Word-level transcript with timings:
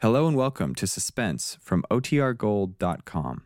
Hello 0.00 0.28
and 0.28 0.36
welcome 0.36 0.76
to 0.76 0.86
Suspense 0.86 1.58
from 1.60 1.84
OTRGold.com. 1.90 3.42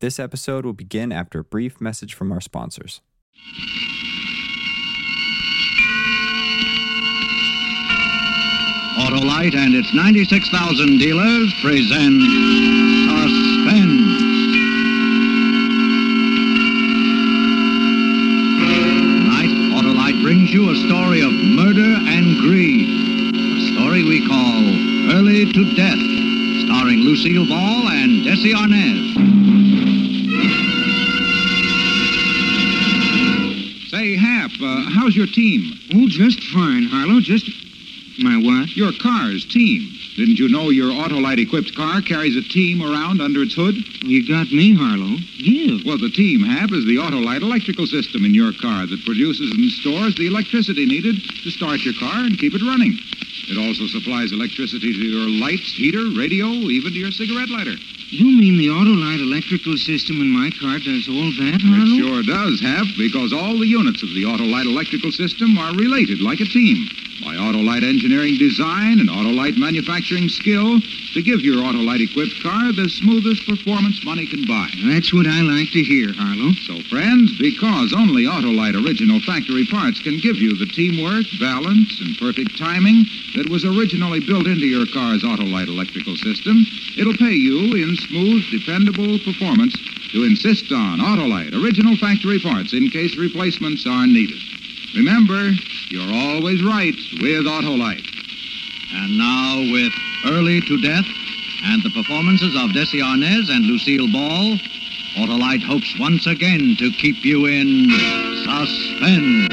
This 0.00 0.18
episode 0.18 0.64
will 0.64 0.72
begin 0.72 1.12
after 1.12 1.40
a 1.40 1.44
brief 1.44 1.78
message 1.78 2.14
from 2.14 2.32
our 2.32 2.40
sponsors. 2.40 3.02
Autolite 8.96 9.54
and 9.54 9.74
its 9.74 9.92
96,000 9.92 10.96
dealers 10.96 11.52
present 11.60 12.22
Suspense. 13.04 14.20
Tonight, 19.20 19.52
Autolite 19.76 20.22
brings 20.22 20.50
you 20.50 20.70
a 20.70 20.76
story 20.76 21.20
of 21.20 21.34
murder 21.34 21.92
and 22.08 22.38
greed. 22.40 22.88
A 23.34 23.74
story 23.74 24.02
we 24.02 24.26
call 24.26 24.89
Early 25.08 25.52
to 25.52 25.74
Death, 25.74 25.98
starring 26.66 27.00
Lucille 27.00 27.46
Ball 27.48 27.88
and 27.88 28.26
Desi 28.26 28.52
Arnaz. 28.52 29.00
Say, 33.90 34.16
Hap, 34.16 34.50
uh, 34.60 34.90
how's 34.90 35.16
your 35.16 35.26
team? 35.26 35.78
Oh, 35.94 36.08
just 36.08 36.42
fine, 36.44 36.84
Harlow. 36.84 37.20
Just. 37.20 37.69
My 38.20 38.36
what? 38.36 38.76
Your 38.76 38.92
car's 39.00 39.46
team. 39.46 39.88
Didn't 40.16 40.36
you 40.36 40.52
know 40.52 40.68
your 40.68 40.92
Autolite 40.92 41.40
equipped 41.40 41.74
car 41.74 42.02
carries 42.02 42.36
a 42.36 42.42
team 42.42 42.84
around 42.84 43.22
under 43.22 43.40
its 43.40 43.54
hood? 43.54 43.80
You 44.04 44.28
got 44.28 44.52
me, 44.52 44.76
Harlow. 44.76 45.16
Give. 45.40 45.80
Well, 45.88 45.96
the 45.96 46.12
team, 46.12 46.44
Hap, 46.44 46.68
is 46.76 46.84
the 46.84 47.00
Autolite 47.00 47.40
electrical 47.40 47.86
system 47.86 48.28
in 48.28 48.34
your 48.34 48.52
car 48.60 48.84
that 48.84 49.04
produces 49.08 49.48
and 49.56 49.70
stores 49.80 50.16
the 50.20 50.26
electricity 50.28 50.84
needed 50.84 51.16
to 51.16 51.48
start 51.48 51.80
your 51.80 51.96
car 51.96 52.28
and 52.28 52.36
keep 52.36 52.52
it 52.52 52.60
running. 52.60 52.92
It 53.48 53.56
also 53.56 53.88
supplies 53.88 54.32
electricity 54.36 54.92
to 54.92 55.00
your 55.00 55.30
lights, 55.40 55.72
heater, 55.72 56.12
radio, 56.12 56.44
even 56.68 56.92
to 56.92 57.00
your 57.00 57.16
cigarette 57.16 57.48
lighter. 57.48 57.80
You 58.12 58.36
mean 58.36 58.60
the 58.60 58.68
Autolite 58.68 59.24
electrical 59.24 59.80
system 59.80 60.20
in 60.20 60.28
my 60.28 60.52
car 60.60 60.76
does 60.76 61.08
all 61.08 61.32
that, 61.40 61.64
Harlow? 61.64 61.88
It 61.88 62.04
sure 62.04 62.20
does, 62.20 62.60
Hap, 62.60 62.84
because 63.00 63.32
all 63.32 63.56
the 63.56 63.70
units 63.70 64.04
of 64.04 64.12
the 64.12 64.28
Autolite 64.28 64.68
electrical 64.68 65.08
system 65.10 65.56
are 65.56 65.72
related 65.72 66.20
like 66.20 66.44
a 66.44 66.50
team 66.52 66.84
Autolite 67.40 67.82
engineering 67.82 68.36
design 68.36 69.00
and 69.00 69.08
Autolite 69.08 69.56
manufacturing 69.56 70.28
skill 70.28 70.80
to 71.14 71.22
give 71.22 71.40
your 71.40 71.64
Autolite 71.64 72.04
equipped 72.04 72.36
car 72.42 72.70
the 72.72 72.88
smoothest 72.88 73.48
performance 73.48 74.04
money 74.04 74.26
can 74.26 74.44
buy. 74.46 74.68
That's 74.84 75.12
what 75.12 75.26
I 75.26 75.40
like 75.40 75.72
to 75.72 75.82
hear, 75.82 76.12
Harlow. 76.12 76.52
So, 76.68 76.78
friends, 76.92 77.32
because 77.40 77.96
only 77.96 78.28
Autolite 78.28 78.76
original 78.76 79.18
factory 79.24 79.64
parts 79.66 79.98
can 79.98 80.20
give 80.20 80.36
you 80.36 80.54
the 80.54 80.68
teamwork, 80.68 81.24
balance, 81.40 82.00
and 82.04 82.16
perfect 82.20 82.58
timing 82.60 83.08
that 83.34 83.48
was 83.48 83.64
originally 83.64 84.20
built 84.20 84.46
into 84.46 84.68
your 84.68 84.86
car's 84.92 85.24
Autolite 85.24 85.72
electrical 85.72 86.16
system, 86.20 86.60
it'll 87.00 87.16
pay 87.16 87.34
you 87.34 87.74
in 87.74 87.96
smooth, 87.96 88.44
dependable 88.52 89.18
performance 89.24 89.74
to 90.12 90.24
insist 90.28 90.70
on 90.72 91.00
Autolite 91.00 91.56
original 91.56 91.96
factory 91.96 92.38
parts 92.38 92.72
in 92.72 92.90
case 92.90 93.16
replacements 93.16 93.86
are 93.86 94.06
needed. 94.06 94.59
Remember, 94.94 95.50
you're 95.88 96.12
always 96.12 96.62
right 96.64 96.96
with 97.22 97.46
Autolite. 97.46 98.06
And 98.92 99.16
now, 99.16 99.60
with 99.72 99.92
Early 100.26 100.60
to 100.62 100.80
Death 100.80 101.06
and 101.64 101.82
the 101.82 101.90
performances 101.90 102.56
of 102.56 102.70
Desi 102.70 103.00
Arnaz 103.00 103.50
and 103.50 103.66
Lucille 103.66 104.10
Ball, 104.10 104.58
Autolite 105.16 105.62
hopes 105.62 105.96
once 105.98 106.26
again 106.26 106.74
to 106.78 106.90
keep 106.90 107.24
you 107.24 107.46
in 107.46 107.88
suspense. 108.44 109.46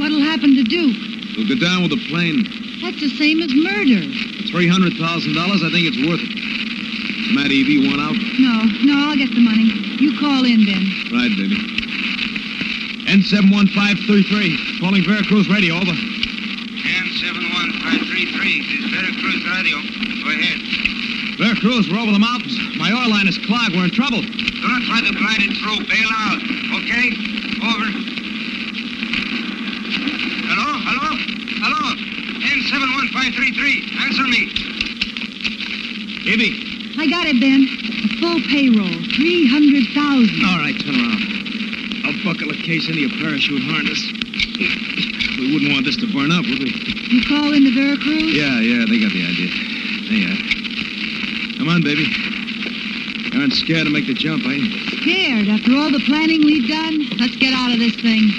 What'll 0.00 0.20
happen 0.20 0.56
to 0.56 0.64
Duke? 0.64 0.96
He'll 1.36 1.48
go 1.48 1.60
down 1.64 1.82
with 1.82 1.92
the 1.92 2.04
plane. 2.08 2.42
That's 2.82 3.00
the 3.00 3.10
same 3.10 3.40
as 3.40 3.54
murder. 3.54 4.02
Three 4.50 4.68
hundred 4.68 4.94
thousand 4.94 5.34
dollars. 5.34 5.62
I 5.62 5.70
think 5.70 5.86
it's 5.86 5.98
worth 6.06 6.20
it. 6.20 6.43
Matt 7.44 7.52
Evie 7.52 7.84
want 7.84 8.00
out? 8.00 8.16
No, 8.40 8.56
no, 8.88 8.96
I'll 9.04 9.20
get 9.20 9.28
the 9.28 9.44
money. 9.44 9.68
You 10.00 10.16
call 10.16 10.48
in, 10.48 10.64
Ben. 10.64 10.80
Right, 11.12 11.28
baby. 11.36 11.60
N71533. 13.04 14.80
Calling 14.80 15.04
Veracruz 15.04 15.44
Radio. 15.52 15.76
Over. 15.76 15.92
N71533. 15.92 18.64
This 18.64 18.80
is 18.80 18.88
Veracruz 18.88 19.44
Radio. 19.44 19.76
Go 20.24 20.32
ahead. 20.32 20.56
Veracruz, 21.36 21.92
we're 21.92 22.00
over 22.00 22.16
the 22.16 22.18
mountains. 22.18 22.56
My 22.80 22.88
oil 22.88 23.12
line 23.12 23.28
is 23.28 23.36
clogged. 23.44 23.76
We're 23.76 23.84
in 23.84 23.92
trouble. 23.92 24.24
Do 24.24 24.64
not 24.64 24.80
try 24.88 25.04
to 25.04 25.12
glide 25.12 25.44
it 25.44 25.52
through. 25.60 25.84
Bail 25.84 26.10
out. 26.24 26.40
Okay? 26.80 27.12
Over. 27.60 27.92
Hello? 30.48 30.80
Hello? 30.80 31.12
Hello? 31.60 31.92
N71533. 32.40 34.00
Answer 34.00 34.32
me. 34.32 34.48
Evie. 36.24 36.72
I 36.96 37.06
got 37.10 37.26
it, 37.26 37.40
Ben. 37.42 37.66
A 37.66 38.08
full 38.22 38.38
payroll. 38.46 38.86
300000 38.86 40.44
All 40.46 40.58
right, 40.62 40.78
turn 40.78 40.94
around. 40.94 41.22
I'll 42.06 42.18
buckle 42.22 42.50
a 42.54 42.58
case 42.62 42.86
into 42.86 43.00
your 43.02 43.14
parachute 43.18 43.62
harness. 43.66 43.98
We 45.38 45.52
wouldn't 45.52 45.72
want 45.72 45.84
this 45.84 45.96
to 45.98 46.06
burn 46.06 46.30
up, 46.30 46.46
would 46.46 46.62
we? 46.62 46.70
You 46.70 47.22
call 47.26 47.52
in 47.52 47.64
to 47.66 47.72
Veracruz? 47.74 48.30
Yeah, 48.30 48.60
yeah, 48.62 48.86
they 48.86 49.02
got 49.02 49.10
the 49.10 49.26
idea. 49.26 49.50
There 50.06 50.22
you 50.22 50.30
uh, 50.30 50.38
are. 50.38 51.58
Come 51.58 51.68
on, 51.68 51.82
baby. 51.82 52.06
You 52.06 53.40
aren't 53.40 53.54
scared 53.54 53.86
to 53.86 53.92
make 53.92 54.06
the 54.06 54.14
jump, 54.14 54.46
are 54.46 54.54
you? 54.54 54.70
Scared 55.02 55.48
after 55.50 55.74
all 55.74 55.90
the 55.90 56.02
planning 56.06 56.46
we've 56.46 56.68
done? 56.68 57.10
Let's 57.18 57.34
get 57.36 57.52
out 57.52 57.72
of 57.74 57.82
this 57.82 57.98
thing. 57.98 58.30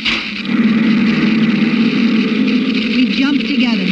We 2.95 3.11
jumped 3.19 3.43
together. 3.43 3.87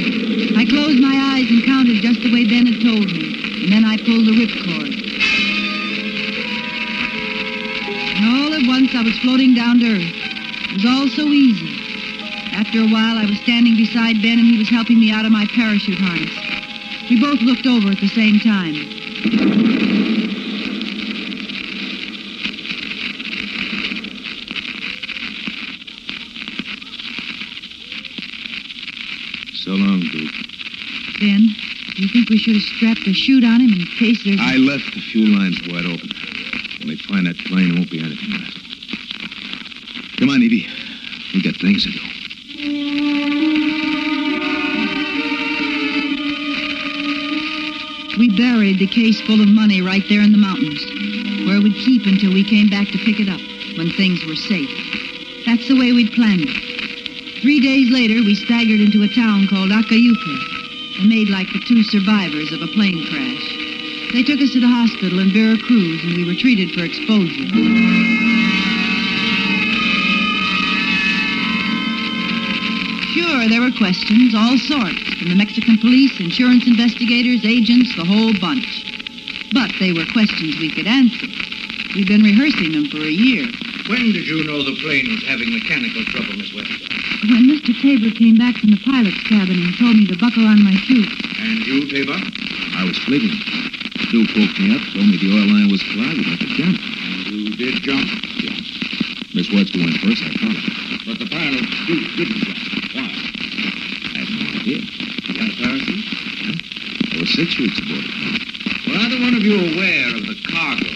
I 0.56 0.64
closed 0.64 1.04
my 1.04 1.36
eyes 1.36 1.52
and 1.52 1.64
counted 1.68 2.00
just 2.00 2.24
the 2.24 2.32
way 2.32 2.48
Ben 2.48 2.66
had 2.66 2.80
told 2.80 3.12
me. 3.12 3.23
And 3.64 3.72
then 3.72 3.86
I 3.86 3.96
pulled 3.96 4.28
the 4.28 4.36
ripcord. 4.36 4.92
And 8.18 8.26
all 8.26 8.54
at 8.54 8.68
once 8.68 8.94
I 8.94 9.02
was 9.02 9.18
floating 9.20 9.56
down 9.56 9.80
to 9.80 9.86
earth. 9.88 10.14
It 10.68 10.74
was 10.74 10.86
all 10.86 11.08
so 11.08 11.30
easy. 11.30 11.72
After 12.52 12.80
a 12.82 12.88
while, 12.88 13.18
I 13.18 13.26
was 13.26 13.40
standing 13.40 13.78
beside 13.78 14.22
Ben 14.22 14.38
and 14.38 14.48
he 14.48 14.58
was 14.58 14.68
helping 14.68 15.00
me 15.00 15.12
out 15.12 15.26
of 15.26 15.32
my 15.32 15.48
parachute 15.56 15.98
harness. 15.98 16.36
We 17.10 17.22
both 17.22 17.40
looked 17.40 17.66
over 17.66 17.90
at 17.92 18.02
the 18.02 18.10
same 18.10 18.42
time. 18.42 19.83
We 32.34 32.40
should 32.40 32.56
have 32.56 32.64
strapped 32.64 33.06
a 33.06 33.14
chute 33.14 33.44
on 33.44 33.62
him 33.62 33.72
in 33.74 33.86
case 33.94 34.24
there's... 34.26 34.40
I 34.42 34.58
left 34.58 34.90
the 34.96 35.02
fuel 35.02 35.38
lines 35.38 35.62
wide 35.70 35.86
open. 35.86 36.10
When 36.80 36.90
they 36.90 36.98
find 37.06 37.28
that 37.30 37.38
plane, 37.46 37.70
there 37.70 37.78
won't 37.78 37.92
be 37.92 38.02
anything 38.02 38.32
left. 38.42 38.58
Come 40.18 40.30
on, 40.30 40.42
Evie. 40.42 40.66
We 41.36 41.44
got 41.44 41.54
things 41.62 41.86
to 41.86 41.92
do. 41.94 42.02
We 48.18 48.34
buried 48.34 48.80
the 48.80 48.90
case 48.90 49.22
full 49.22 49.40
of 49.40 49.48
money 49.48 49.84
right 49.84 50.04
there 50.10 50.22
in 50.22 50.32
the 50.32 50.42
mountains, 50.42 50.82
where 51.46 51.58
it 51.58 51.62
would 51.62 51.78
keep 51.86 52.08
until 52.08 52.34
we 52.34 52.44
came 52.44 52.68
back 52.68 52.88
to 52.88 52.98
pick 52.98 53.22
it 53.22 53.30
up 53.30 53.42
when 53.78 53.94
things 53.94 54.26
were 54.26 54.34
safe. 54.34 54.74
That's 55.46 55.68
the 55.68 55.78
way 55.78 55.94
we'd 55.94 56.12
planned 56.14 56.50
it. 56.50 56.58
Three 57.46 57.60
days 57.60 57.94
later, 57.94 58.26
we 58.26 58.34
staggered 58.34 58.82
into 58.82 59.04
a 59.04 59.14
town 59.14 59.46
called 59.46 59.70
Acayuca 59.70 60.53
made 61.02 61.30
like 61.30 61.48
the 61.54 61.60
two 61.60 61.82
survivors 61.84 62.52
of 62.52 62.62
a 62.62 62.68
plane 62.68 63.02
crash. 63.10 63.46
They 64.14 64.22
took 64.22 64.40
us 64.42 64.54
to 64.54 64.60
the 64.62 64.70
hospital 64.70 65.20
in 65.20 65.34
Veracruz, 65.34 66.04
and 66.06 66.14
we 66.14 66.26
were 66.26 66.38
treated 66.38 66.70
for 66.72 66.86
exposure. 66.86 67.50
Sure, 73.10 73.50
there 73.50 73.62
were 73.62 73.74
questions, 73.74 74.36
all 74.38 74.58
sorts, 74.58 75.02
from 75.18 75.30
the 75.30 75.36
Mexican 75.36 75.78
police, 75.80 76.20
insurance 76.20 76.68
investigators, 76.68 77.44
agents, 77.44 77.96
the 77.98 78.06
whole 78.06 78.34
bunch. 78.40 78.86
But 79.52 79.74
they 79.80 79.94
were 79.94 80.06
questions 80.14 80.58
we 80.62 80.70
could 80.70 80.88
answer. 80.88 81.28
We've 81.96 82.08
been 82.08 82.24
rehearsing 82.24 82.72
them 82.72 82.90
for 82.90 83.02
a 83.02 83.10
year. 83.10 83.46
When 83.90 84.14
did 84.14 84.26
you 84.26 84.44
know 84.46 84.64
the 84.64 84.78
plane 84.82 85.10
was 85.10 85.24
having 85.26 85.54
mechanical 85.54 86.06
trouble, 86.06 86.38
Miss 86.38 86.54
Webster? 86.54 87.13
When 87.24 87.48
Mr. 87.48 87.72
Tabor 87.82 88.12
came 88.20 88.38
back 88.38 88.56
from 88.60 88.72
the 88.72 88.82
pilot's 88.84 89.16
cabin 89.24 89.56
and 89.56 89.72
told 89.80 89.96
me 89.96 90.06
to 90.08 90.16
buckle 90.20 90.44
on 90.46 90.60
my 90.64 90.76
chute, 90.84 91.08
And 91.40 91.64
you, 91.64 91.88
Tabor? 91.88 92.20
I 92.20 92.84
was 92.84 92.98
sleeping. 93.08 93.32
Duke 94.12 94.28
woke 94.36 94.60
me 94.60 94.76
up, 94.76 94.84
told 94.92 95.08
me 95.08 95.16
the 95.16 95.32
oil 95.32 95.48
line 95.48 95.72
was 95.72 95.82
clogged. 95.96 96.20
We 96.20 96.28
had 96.28 96.40
to 96.44 96.52
jump. 96.52 96.78
You 97.32 97.56
did 97.56 97.82
jump, 97.82 98.12
Miss 99.34 99.50
Webster 99.50 99.80
went 99.80 99.98
first. 100.04 100.22
I 100.22 100.30
followed. 100.36 101.08
but 101.08 101.18
the 101.18 101.26
pilot 101.32 101.64
Duke 101.88 102.12
didn't 102.20 102.44
jump. 102.44 102.60
Why? 102.94 103.08
I 103.08 104.18
have 104.20 104.30
no 104.30 104.44
idea. 104.60 104.84
You 104.84 105.34
had 105.40 105.50
a 105.50 105.58
parachute? 105.64 106.06
There 107.10 107.20
were 107.24 107.26
six 107.26 107.56
chutes 107.56 107.80
aboard 107.80 108.04
it. 108.04 108.44
Were 108.86 109.00
either 109.00 109.20
one 109.24 109.34
of 109.34 109.42
you 109.42 109.56
aware 109.58 110.12
of 110.12 110.28
the 110.28 110.38
cargo? 110.52 110.92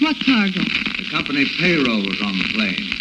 what 0.00 0.16
cargo? 0.24 0.62
The 0.96 1.06
company 1.10 1.44
payroll 1.58 2.06
was 2.06 2.22
on 2.22 2.38
the 2.38 2.48
plane. 2.54 2.97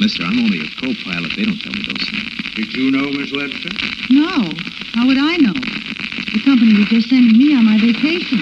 Mister, 0.00 0.24
I'm 0.24 0.38
only 0.40 0.64
a 0.64 0.68
co-pilot. 0.80 1.36
They 1.36 1.44
don't 1.44 1.60
tell 1.60 1.76
me 1.76 1.84
those 1.84 2.08
things. 2.08 2.32
Did 2.56 2.72
you 2.72 2.90
know, 2.90 3.12
Miss 3.12 3.36
Webster? 3.36 3.68
No. 4.08 4.48
How 4.96 5.04
would 5.04 5.20
I 5.20 5.36
know? 5.36 5.52
The 5.52 6.40
company 6.40 6.72
was 6.72 6.88
just 6.88 7.12
sending 7.12 7.36
me 7.36 7.52
on 7.52 7.68
my 7.68 7.76
vacation. 7.76 8.40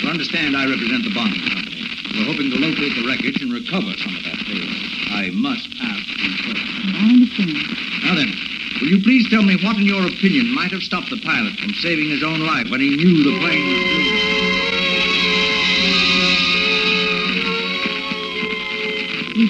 You 0.00 0.08
understand 0.08 0.56
I 0.56 0.64
represent 0.64 1.04
the 1.04 1.12
bonding 1.12 1.44
company. 1.52 1.84
We're 2.16 2.32
hoping 2.32 2.48
to 2.48 2.56
locate 2.56 2.96
the 2.96 3.04
wreckage 3.04 3.44
and 3.44 3.52
recover 3.52 3.92
some 4.00 4.16
of 4.16 4.24
that 4.24 4.40
payroll. 4.48 4.72
I 5.12 5.36
must 5.36 5.68
ask 5.84 6.08
you 6.16 6.32
first. 6.48 6.64
I 6.64 7.12
understand. 7.12 7.60
Now 8.08 8.16
then, 8.16 8.32
will 8.80 8.88
you 8.88 9.04
please 9.04 9.28
tell 9.28 9.44
me 9.44 9.60
what, 9.60 9.76
in 9.76 9.84
your 9.84 10.00
opinion, 10.00 10.48
might 10.56 10.72
have 10.72 10.80
stopped 10.80 11.12
the 11.12 11.20
pilot 11.20 11.60
from 11.60 11.76
saving 11.76 12.08
his 12.08 12.24
own 12.24 12.40
life 12.40 12.72
when 12.72 12.80
he 12.80 12.96
knew 12.96 13.20
the 13.20 13.36
plane 13.36 13.68
was 13.68 13.84
doomed? 13.84 14.15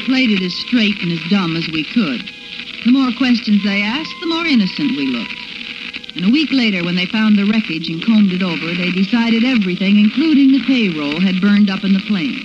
Played 0.06 0.31
it 0.31 0.43
as 0.43 0.55
straight 0.55 0.97
and 1.03 1.12
as 1.12 1.20
dumb 1.29 1.56
as 1.56 1.69
we 1.69 1.85
could. 1.85 2.23
The 2.87 2.94
more 2.94 3.11
questions 3.19 3.62
they 3.62 3.82
asked, 3.82 4.14
the 4.23 4.31
more 4.31 4.47
innocent 4.47 4.97
we 4.97 5.06
looked. 5.11 5.35
And 6.14 6.25
a 6.25 6.31
week 6.31 6.49
later, 6.50 6.82
when 6.82 6.97
they 6.97 7.06
found 7.06 7.37
the 7.37 7.44
wreckage 7.44 7.91
and 7.91 8.00
combed 8.03 8.32
it 8.32 8.43
over, 8.43 8.73
they 8.73 8.91
decided 8.91 9.44
everything, 9.44 9.99
including 9.99 10.53
the 10.53 10.64
payroll, 10.64 11.20
had 11.20 11.43
burned 11.43 11.69
up 11.69 11.85
in 11.85 11.93
the 11.93 12.06
plane. 12.08 12.41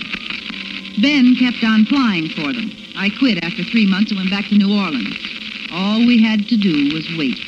Ben 1.00 1.34
kept 1.38 1.64
on 1.64 1.86
flying 1.86 2.28
for 2.28 2.52
them. 2.52 2.68
I 2.98 3.08
quit 3.18 3.42
after 3.42 3.64
three 3.64 3.86
months 3.86 4.10
and 4.10 4.18
went 4.18 4.30
back 4.30 4.50
to 4.50 4.58
New 4.58 4.68
Orleans. 4.68 5.16
All 5.72 6.04
we 6.04 6.20
had 6.22 6.48
to 6.50 6.56
do 6.58 6.92
was 6.92 7.08
wait. 7.16 7.38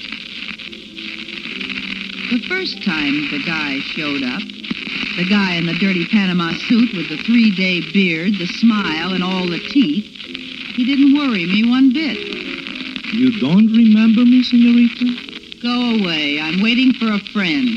The 2.31 2.41
first 2.49 2.83
time 2.83 3.29
the 3.29 3.43
guy 3.45 3.81
showed 3.93 4.23
up, 4.23 4.41
the 5.17 5.25
guy 5.29 5.55
in 5.55 5.67
the 5.67 5.75
dirty 5.75 6.07
Panama 6.07 6.53
suit 6.67 6.91
with 6.95 7.09
the 7.09 7.17
three-day 7.23 7.93
beard, 7.93 8.35
the 8.39 8.47
smile, 8.47 9.13
and 9.13 9.23
all 9.23 9.47
the 9.47 9.61
teeth, 9.71 10.05
he 10.75 10.85
didn't 10.85 11.15
worry 11.15 11.47
me 11.47 11.69
one 11.69 11.93
bit. 11.93 12.19
You 13.15 13.39
don't 13.39 13.71
remember 13.71 14.25
me, 14.25 14.43
senorita? 14.43 15.07
Go 15.63 16.03
away. 16.03 16.41
I'm 16.41 16.61
waiting 16.61 16.93
for 16.95 17.07
a 17.13 17.23
friend. 17.31 17.69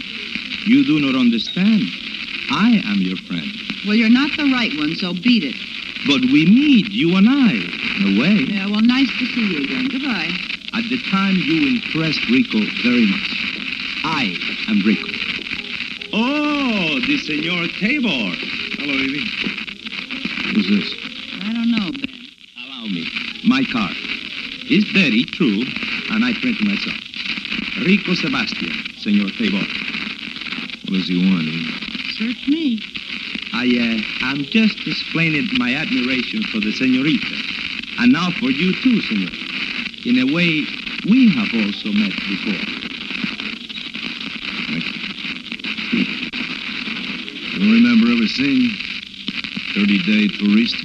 You 0.66 0.84
do 0.84 1.00
not 1.00 1.14
understand. 1.14 1.84
I 2.50 2.82
am 2.90 3.02
your 3.06 3.18
friend. 3.30 3.46
Well, 3.86 3.96
you're 3.96 4.10
not 4.10 4.36
the 4.36 4.50
right 4.52 4.74
one, 4.76 4.96
so 4.96 5.14
beat 5.14 5.44
it. 5.46 5.56
But 6.08 6.22
we 6.34 6.46
meet, 6.46 6.90
you 6.90 7.16
and 7.18 7.30
I, 7.30 7.54
in 7.54 8.18
a 8.18 8.20
way. 8.20 8.50
Yeah, 8.50 8.66
well, 8.66 8.82
nice 8.82 9.10
to 9.20 9.26
see 9.30 9.46
you 9.54 9.64
again. 9.64 9.88
Goodbye. 9.94 10.34
At 10.74 10.90
the 10.90 10.98
time, 11.12 11.36
you 11.38 11.78
impressed 11.78 12.26
Rico 12.30 12.60
very 12.82 13.06
much. 13.06 13.30
I 14.04 14.34
am 14.70 14.82
Rico. 14.82 15.10
Oh, 16.14 16.57
the 17.08 17.18
Senor 17.20 17.68
Tabor. 17.80 18.36
Hello, 18.76 18.92
Evie. 18.92 19.24
Who's 20.52 20.68
this? 20.68 20.92
I 21.40 21.54
don't 21.56 21.72
know, 21.72 21.88
Ben. 21.96 22.12
Allow 22.68 22.84
me. 22.92 23.08
My 23.48 23.64
car. 23.72 23.88
It's 24.68 24.92
very 24.92 25.24
true, 25.24 25.64
and 26.12 26.26
I 26.26 26.36
print 26.44 26.60
myself. 26.68 27.00
Rico 27.88 28.12
Sebastian, 28.12 28.76
Senor 29.00 29.32
Tabor. 29.40 29.64
What 30.92 31.00
does 31.00 31.08
he 31.08 31.16
want, 31.32 31.48
Evie? 31.48 31.80
Search 32.20 32.44
me. 32.52 32.84
I, 33.56 33.72
uh, 33.72 34.28
I'm 34.28 34.44
just 34.44 34.76
explaining 34.86 35.48
my 35.56 35.76
admiration 35.80 36.44
for 36.52 36.60
the 36.60 36.76
senorita. 36.76 37.40
And 38.04 38.12
now 38.12 38.36
for 38.36 38.52
you 38.52 38.76
too, 38.84 39.00
senor. 39.08 39.32
In 40.04 40.28
a 40.28 40.34
way, 40.36 40.68
we 41.08 41.32
have 41.40 41.56
also 41.56 41.88
met 41.96 42.12
before. 42.28 42.78
Don't 47.58 47.74
remember 47.74 48.06
ever 48.14 48.28
seeing 48.28 48.70
you. 48.70 48.78
30-day 49.74 50.30
tourist. 50.38 50.78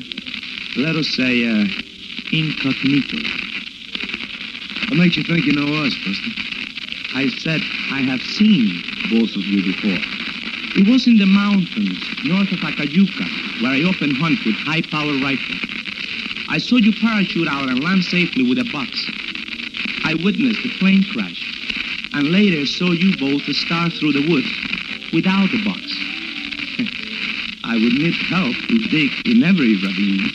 Let 0.81 0.97
us 0.97 1.05
say, 1.13 1.45
uh, 1.45 1.69
incognito. 2.33 3.21
What 4.89 4.97
makes 4.97 5.21
you 5.21 5.25
think 5.29 5.45
you 5.45 5.53
know 5.53 5.69
us, 5.85 5.93
Buster? 6.01 6.33
I 7.13 7.29
said 7.45 7.61
I 7.93 8.01
have 8.09 8.23
seen 8.25 8.81
both 9.13 9.37
of 9.37 9.45
you 9.45 9.69
before. 9.69 10.01
It 10.81 10.89
was 10.89 11.05
in 11.07 11.19
the 11.21 11.29
mountains 11.29 12.01
north 12.25 12.49
of 12.49 12.65
Acayuca, 12.65 13.61
where 13.61 13.77
I 13.77 13.85
often 13.85 14.17
hunt 14.17 14.41
with 14.41 14.57
high-power 14.65 15.21
rifle. 15.21 15.61
I 16.49 16.57
saw 16.57 16.77
you 16.81 16.97
parachute 16.97 17.49
out 17.53 17.69
and 17.69 17.85
land 17.85 18.03
safely 18.03 18.49
with 18.49 18.57
a 18.57 18.69
box. 18.73 18.89
I 20.09 20.17
witnessed 20.25 20.65
the 20.65 20.73
plane 20.81 21.05
crash, 21.13 21.37
and 22.17 22.33
later 22.33 22.65
saw 22.65 22.93
you 22.93 23.13
both 23.21 23.45
start 23.61 23.93
through 23.93 24.17
the 24.17 24.25
woods 24.25 24.49
without 25.13 25.53
the 25.53 25.61
box. 25.69 26.12
I 27.73 27.77
would 27.77 27.95
need 27.95 28.15
help 28.29 28.55
to 28.69 28.79
dig 28.93 29.11
in 29.25 29.43
every 29.43 29.81
ravine, 29.81 30.29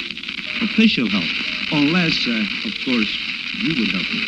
official 0.65 1.07
help, 1.07 1.29
unless, 1.71 2.25
uh, 2.25 2.41
of 2.65 2.73
course, 2.81 3.13
you 3.61 3.77
would 3.77 3.93
help 3.93 4.09
me. 4.09 4.25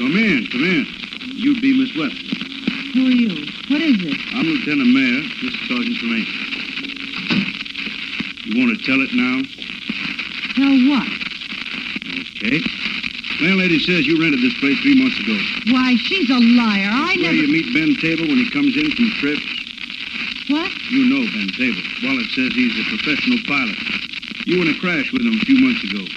Come 0.00 0.16
in, 0.16 0.48
come 0.48 0.64
in. 0.64 0.86
You'd 1.36 1.60
be 1.60 1.76
Miss 1.76 1.92
West. 1.92 2.16
Who 2.96 3.04
are 3.04 3.12
you? 3.12 3.36
What 3.68 3.84
is 3.84 4.00
it? 4.00 4.16
I'm 4.32 4.48
Lieutenant 4.48 4.96
Mayor, 4.96 5.20
Mr. 5.44 5.60
Sergeant 5.68 5.96
Tremaine. 6.00 6.24
You 8.48 8.64
want 8.64 8.72
to 8.72 8.80
tell 8.80 8.96
it 8.96 9.12
now? 9.12 9.44
Tell 10.56 10.72
what? 10.88 11.04
Okay. 12.32 12.64
Landlady 13.44 13.76
says 13.84 14.08
you 14.08 14.16
rented 14.16 14.40
this 14.40 14.56
place 14.64 14.80
three 14.80 14.96
months 14.96 15.20
ago. 15.20 15.36
Why, 15.68 15.92
she's 16.08 16.32
a 16.32 16.40
liar. 16.56 16.88
I 16.88 17.20
Where 17.20 17.36
never... 17.36 17.44
you 17.44 17.52
meet 17.52 17.68
Ben 17.76 17.92
Tabor 18.00 18.24
when 18.24 18.40
he 18.40 18.48
comes 18.56 18.72
in 18.80 18.88
from 18.96 19.04
trips. 19.20 19.44
What? 20.48 20.72
You 20.96 21.12
know 21.12 21.28
Ben 21.28 21.52
Tabor. 21.60 21.84
Wallet 22.08 22.24
says 22.32 22.48
he's 22.56 22.72
a 22.72 22.88
professional 22.96 23.36
pilot. 23.44 23.76
You 24.48 24.64
were 24.64 24.64
in 24.64 24.72
a 24.72 24.80
crash 24.80 25.12
with 25.12 25.28
him 25.28 25.36
a 25.36 25.44
few 25.44 25.60
months 25.60 25.84
ago. 25.84 26.08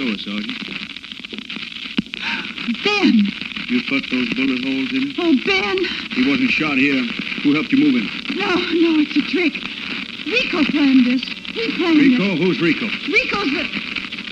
Show 0.00 0.08
us, 0.16 0.24
Sergeant. 0.24 0.96
Ben! 2.88 3.28
You 3.68 3.82
put 3.84 4.08
those 4.10 4.32
bullet 4.32 4.64
holes 4.64 4.90
in 4.96 5.12
him? 5.12 5.14
Oh, 5.18 5.36
Ben! 5.44 5.76
He 6.16 6.24
wasn't 6.28 6.50
shot 6.50 6.78
here. 6.78 7.04
Who 7.44 7.52
helped 7.52 7.70
you 7.70 7.84
move 7.84 8.00
him? 8.00 8.08
No, 8.34 8.48
no, 8.48 8.96
it's 9.04 9.16
a 9.16 9.24
trick. 9.28 9.52
Rico 10.24 10.64
planned 10.72 11.04
this. 11.04 11.22
He 11.52 11.68
planned 11.76 12.00
Rico? 12.00 12.36
Who's 12.36 12.60
Rico? 12.60 12.86
Rico's 12.86 13.50
the... 13.52 13.64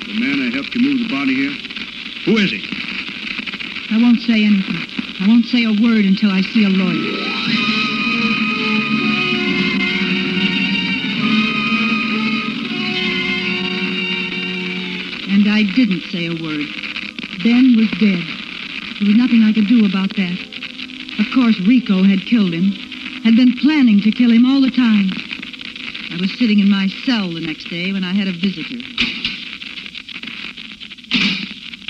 The 0.09 0.21
man 0.21 0.41
that 0.41 0.55
helped 0.55 0.75
you 0.75 0.81
move 0.81 1.05
the 1.05 1.13
body 1.13 1.35
here? 1.35 1.53
Who 2.25 2.39
is 2.41 2.51
he? 2.51 2.65
I 3.93 4.01
won't 4.01 4.21
say 4.21 4.45
anything. 4.45 4.81
I 5.21 5.29
won't 5.29 5.45
say 5.47 5.65
a 5.65 5.77
word 5.85 6.05
until 6.05 6.31
I 6.31 6.41
see 6.41 6.65
a 6.65 6.73
lawyer. 6.73 7.13
And 15.29 15.45
I 15.49 15.63
didn't 15.77 16.03
say 16.11 16.27
a 16.27 16.35
word. 16.41 16.67
Ben 17.45 17.77
was 17.77 17.91
dead. 18.01 18.36
There 18.99 19.09
was 19.09 19.17
nothing 19.17 19.43
I 19.43 19.53
could 19.53 19.69
do 19.69 19.85
about 19.85 20.17
that. 20.17 20.38
Of 21.19 21.26
course, 21.35 21.61
Rico 21.61 22.03
had 22.03 22.25
killed 22.25 22.55
him, 22.55 22.73
had 23.25 23.37
been 23.37 23.53
planning 23.59 24.00
to 24.00 24.11
kill 24.11 24.31
him 24.31 24.47
all 24.47 24.62
the 24.62 24.71
time. 24.71 25.11
I 26.12 26.17
was 26.19 26.33
sitting 26.38 26.61
in 26.61 26.71
my 26.71 26.88
cell 27.05 27.29
the 27.29 27.43
next 27.43 27.69
day 27.69 27.93
when 27.93 28.05
I 28.05 28.15
had 28.15 28.26
a 28.26 28.33
visitor. 28.33 28.81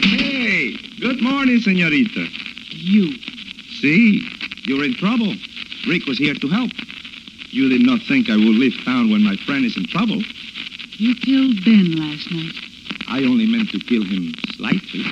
Hey, 0.03 0.75
good 0.99 1.23
morning, 1.23 1.61
senorita. 1.61 2.27
You. 2.71 3.15
See, 3.79 4.27
you're 4.67 4.85
in 4.85 4.95
trouble. 4.95 5.33
Rick 5.87 6.07
was 6.07 6.19
here 6.19 6.35
to 6.35 6.49
help. 6.49 6.73
You 7.51 7.69
did 7.69 7.87
not 7.87 8.01
think 8.09 8.29
I 8.29 8.37
would 8.37 8.59
leave 8.59 8.85
town 8.85 9.11
when 9.11 9.23
my 9.23 9.37
friend 9.47 9.65
is 9.65 9.77
in 9.77 9.87
trouble. 9.87 10.23
You 10.99 11.15
killed 11.15 11.65
Ben 11.65 11.95
last 11.95 12.33
night. 12.33 12.55
I 13.07 13.23
only 13.23 13.47
meant 13.47 13.71
to 13.71 13.79
kill 13.79 14.03
him 14.03 14.35
slightly. 14.57 15.05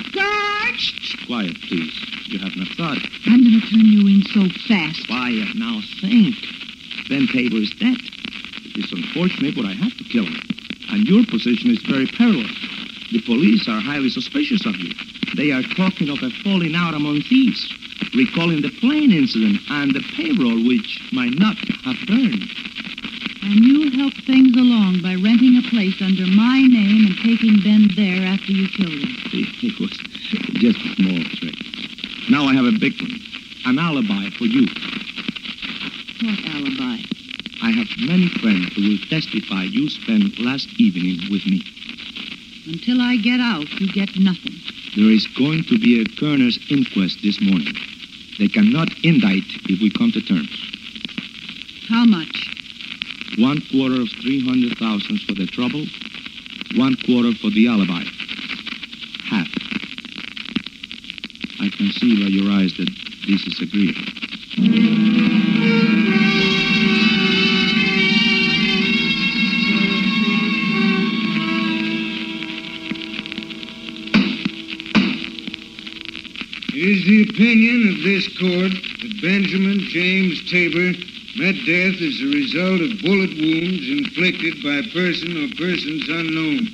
Quiet, 1.25 1.55
please. 1.67 1.93
You 2.27 2.39
have 2.39 2.55
not 2.55 2.67
thought. 2.77 3.01
I'm 3.27 3.43
going 3.43 3.61
to 3.61 3.67
turn 3.69 3.85
you 3.85 4.07
in 4.07 4.21
so 4.33 4.47
fast. 4.67 5.07
Quiet 5.07 5.55
now. 5.55 5.81
Think. 6.01 6.35
Ben 7.09 7.27
Tabor 7.27 7.57
is 7.57 7.71
dead. 7.79 7.97
It 8.65 8.77
is 8.77 8.91
unfortunate, 8.91 9.55
but 9.55 9.65
I 9.65 9.73
have 9.73 9.95
to 9.97 10.03
kill 10.05 10.25
him. 10.25 10.41
And 10.89 11.07
your 11.07 11.25
position 11.25 11.71
is 11.71 11.81
very 11.83 12.07
perilous. 12.07 12.51
The 13.11 13.21
police 13.25 13.67
are 13.67 13.79
highly 13.79 14.09
suspicious 14.09 14.65
of 14.65 14.75
you. 14.77 14.93
They 15.35 15.51
are 15.51 15.63
talking 15.75 16.09
of 16.09 16.21
a 16.23 16.29
falling 16.43 16.75
out 16.75 16.93
among 16.93 17.21
thieves, 17.21 17.61
recalling 18.15 18.61
the 18.61 18.73
plane 18.79 19.11
incident 19.11 19.59
and 19.69 19.93
the 19.93 20.03
payroll 20.15 20.65
which 20.65 20.99
might 21.11 21.37
not 21.37 21.57
have 21.85 21.99
burned. 22.07 22.47
And 23.45 23.61
you 23.61 23.91
help 23.91 24.13
things 24.25 24.55
along 24.57 25.01
by 25.03 25.13
renting 25.15 25.57
a 25.57 25.69
place 25.69 26.01
under 26.01 26.25
my 26.25 26.61
name 26.65 27.05
and 27.05 27.17
taking 27.21 27.61
Ben 27.61 27.89
there 27.95 28.25
after 28.25 28.51
you 28.51 28.67
killed 28.69 29.03
him. 29.03 29.15
It 29.61 29.79
was 29.79 29.97
just 30.55 30.79
a 30.79 30.95
small 30.95 31.23
trick. 31.37 31.55
Now 32.29 32.45
I 32.45 32.53
have 32.53 32.65
a 32.65 32.77
big 32.79 32.99
one. 33.01 33.19
An 33.65 33.79
alibi 33.79 34.29
for 34.37 34.45
you. 34.45 34.65
What 36.23 36.39
alibi? 36.55 37.01
I 37.63 37.71
have 37.71 37.87
many 38.07 38.29
friends 38.41 38.73
who 38.75 38.89
will 38.89 39.03
testify 39.09 39.63
you 39.63 39.89
spent 39.89 40.39
last 40.39 40.67
evening 40.77 41.19
with 41.31 41.45
me. 41.45 41.61
Until 42.67 43.01
I 43.01 43.17
get 43.17 43.39
out, 43.39 43.69
you 43.79 43.91
get 43.91 44.17
nothing. 44.17 44.53
There 44.95 45.11
is 45.11 45.27
going 45.37 45.63
to 45.65 45.77
be 45.77 46.01
a 46.01 46.05
coroner's 46.19 46.57
inquest 46.69 47.19
this 47.21 47.39
morning. 47.41 47.73
They 48.39 48.47
cannot 48.47 48.89
indict 49.03 49.43
if 49.69 49.81
we 49.81 49.89
come 49.89 50.11
to 50.11 50.21
terms. 50.21 50.55
How 51.89 52.05
much? 52.05 52.31
One 53.37 53.61
quarter 53.71 54.01
of 54.01 54.09
300,000 54.21 55.19
for 55.27 55.33
the 55.33 55.45
trouble, 55.45 55.85
one 56.75 56.95
quarter 57.05 57.33
for 57.41 57.49
the 57.49 57.67
alibi. 57.67 58.03
Half. 59.29 59.64
I 61.65 61.69
can 61.69 61.91
see 61.93 62.21
by 62.21 62.29
your 62.29 62.51
eyes 62.51 62.77
that 62.77 62.87
this 63.25 63.41
is 63.47 63.59
agreed. 63.59 63.97
It 76.69 76.85
is 76.85 77.03
the 77.05 77.25
opinion 77.31 77.97
of 77.97 78.03
this 78.03 78.27
court 78.37 78.71
that 79.01 79.21
Benjamin 79.23 79.79
James 79.89 80.47
Tabor 80.51 80.93
met 81.37 81.55
death 81.65 81.97
as 81.97 82.21
a 82.21 82.29
result 82.29 82.81
of 82.81 83.01
bullet 83.01 83.33
wounds 83.41 83.89
inflicted 83.89 84.61
by 84.61 84.85
person 84.93 85.33
or 85.33 85.49
persons 85.57 86.05
unknown. 86.09 86.69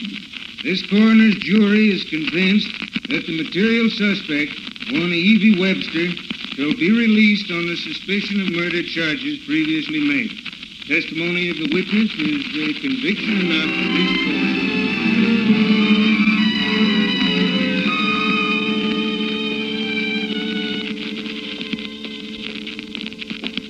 This 0.65 0.85
coroner's 0.89 1.35
jury 1.35 1.91
is 1.95 2.03
convinced 2.03 2.75
that 3.07 3.25
the 3.25 3.41
material 3.41 3.89
suspect, 3.89 4.70
one 4.91 5.13
Evie 5.13 5.59
Webster, 5.59 6.11
shall 6.55 6.73
be 6.75 6.91
released 6.91 7.49
on 7.49 7.65
the 7.65 7.75
suspicion 7.77 8.41
of 8.41 8.51
murder 8.51 8.83
charges 8.83 9.39
previously 9.45 10.01
made. 10.01 10.31
Testimony 10.87 11.49
of 11.49 11.57
the 11.57 11.69
witness 11.71 12.11
is 12.19 12.45
uh, 12.51 12.73
conviction 12.81 13.39
enough 13.39 13.71
for 13.71 13.87
this 13.95 14.11
court. 14.19 14.51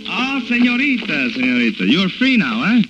Ah, 0.09 0.41
senorita, 0.47 1.29
senorita, 1.31 1.85
you're 1.85 2.09
free 2.09 2.37
now, 2.37 2.63
eh? 2.75 2.81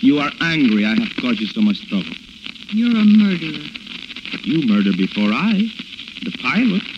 You 0.00 0.20
are 0.20 0.30
angry 0.40 0.84
I 0.84 0.94
have 0.94 1.16
caused 1.20 1.40
you 1.40 1.48
so 1.48 1.60
much 1.60 1.84
trouble. 1.88 2.14
You're 2.70 2.96
a 2.96 3.04
murderer. 3.04 3.66
You 4.44 4.66
murdered 4.68 4.96
before 4.96 5.32
I, 5.32 5.66
the 6.22 6.30
pilot. 6.40 6.97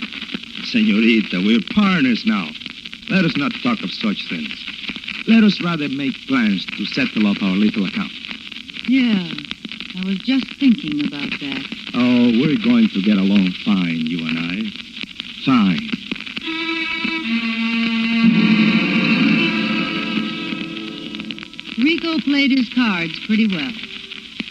Senorita, 0.70 1.42
we're 1.44 1.58
partners 1.74 2.22
now. 2.24 2.46
Let 3.08 3.24
us 3.24 3.36
not 3.36 3.50
talk 3.60 3.82
of 3.82 3.90
such 3.90 4.28
things. 4.28 4.54
Let 5.26 5.42
us 5.42 5.60
rather 5.60 5.88
make 5.88 6.14
plans 6.28 6.64
to 6.64 6.84
settle 6.86 7.26
up 7.26 7.42
our 7.42 7.56
little 7.56 7.86
account. 7.86 8.12
Yeah, 8.86 9.34
I 9.98 10.06
was 10.06 10.18
just 10.18 10.46
thinking 10.60 11.04
about 11.04 11.30
that. 11.40 11.64
Oh, 11.94 12.30
we're 12.38 12.56
going 12.62 12.88
to 12.90 13.02
get 13.02 13.18
along 13.18 13.50
fine, 13.64 14.06
you 14.06 14.24
and 14.28 14.38
I. 14.38 14.62
Fine. 15.44 15.90
Rico 21.82 22.20
played 22.20 22.52
his 22.52 22.68
cards 22.72 23.18
pretty 23.26 23.48
well, 23.48 23.72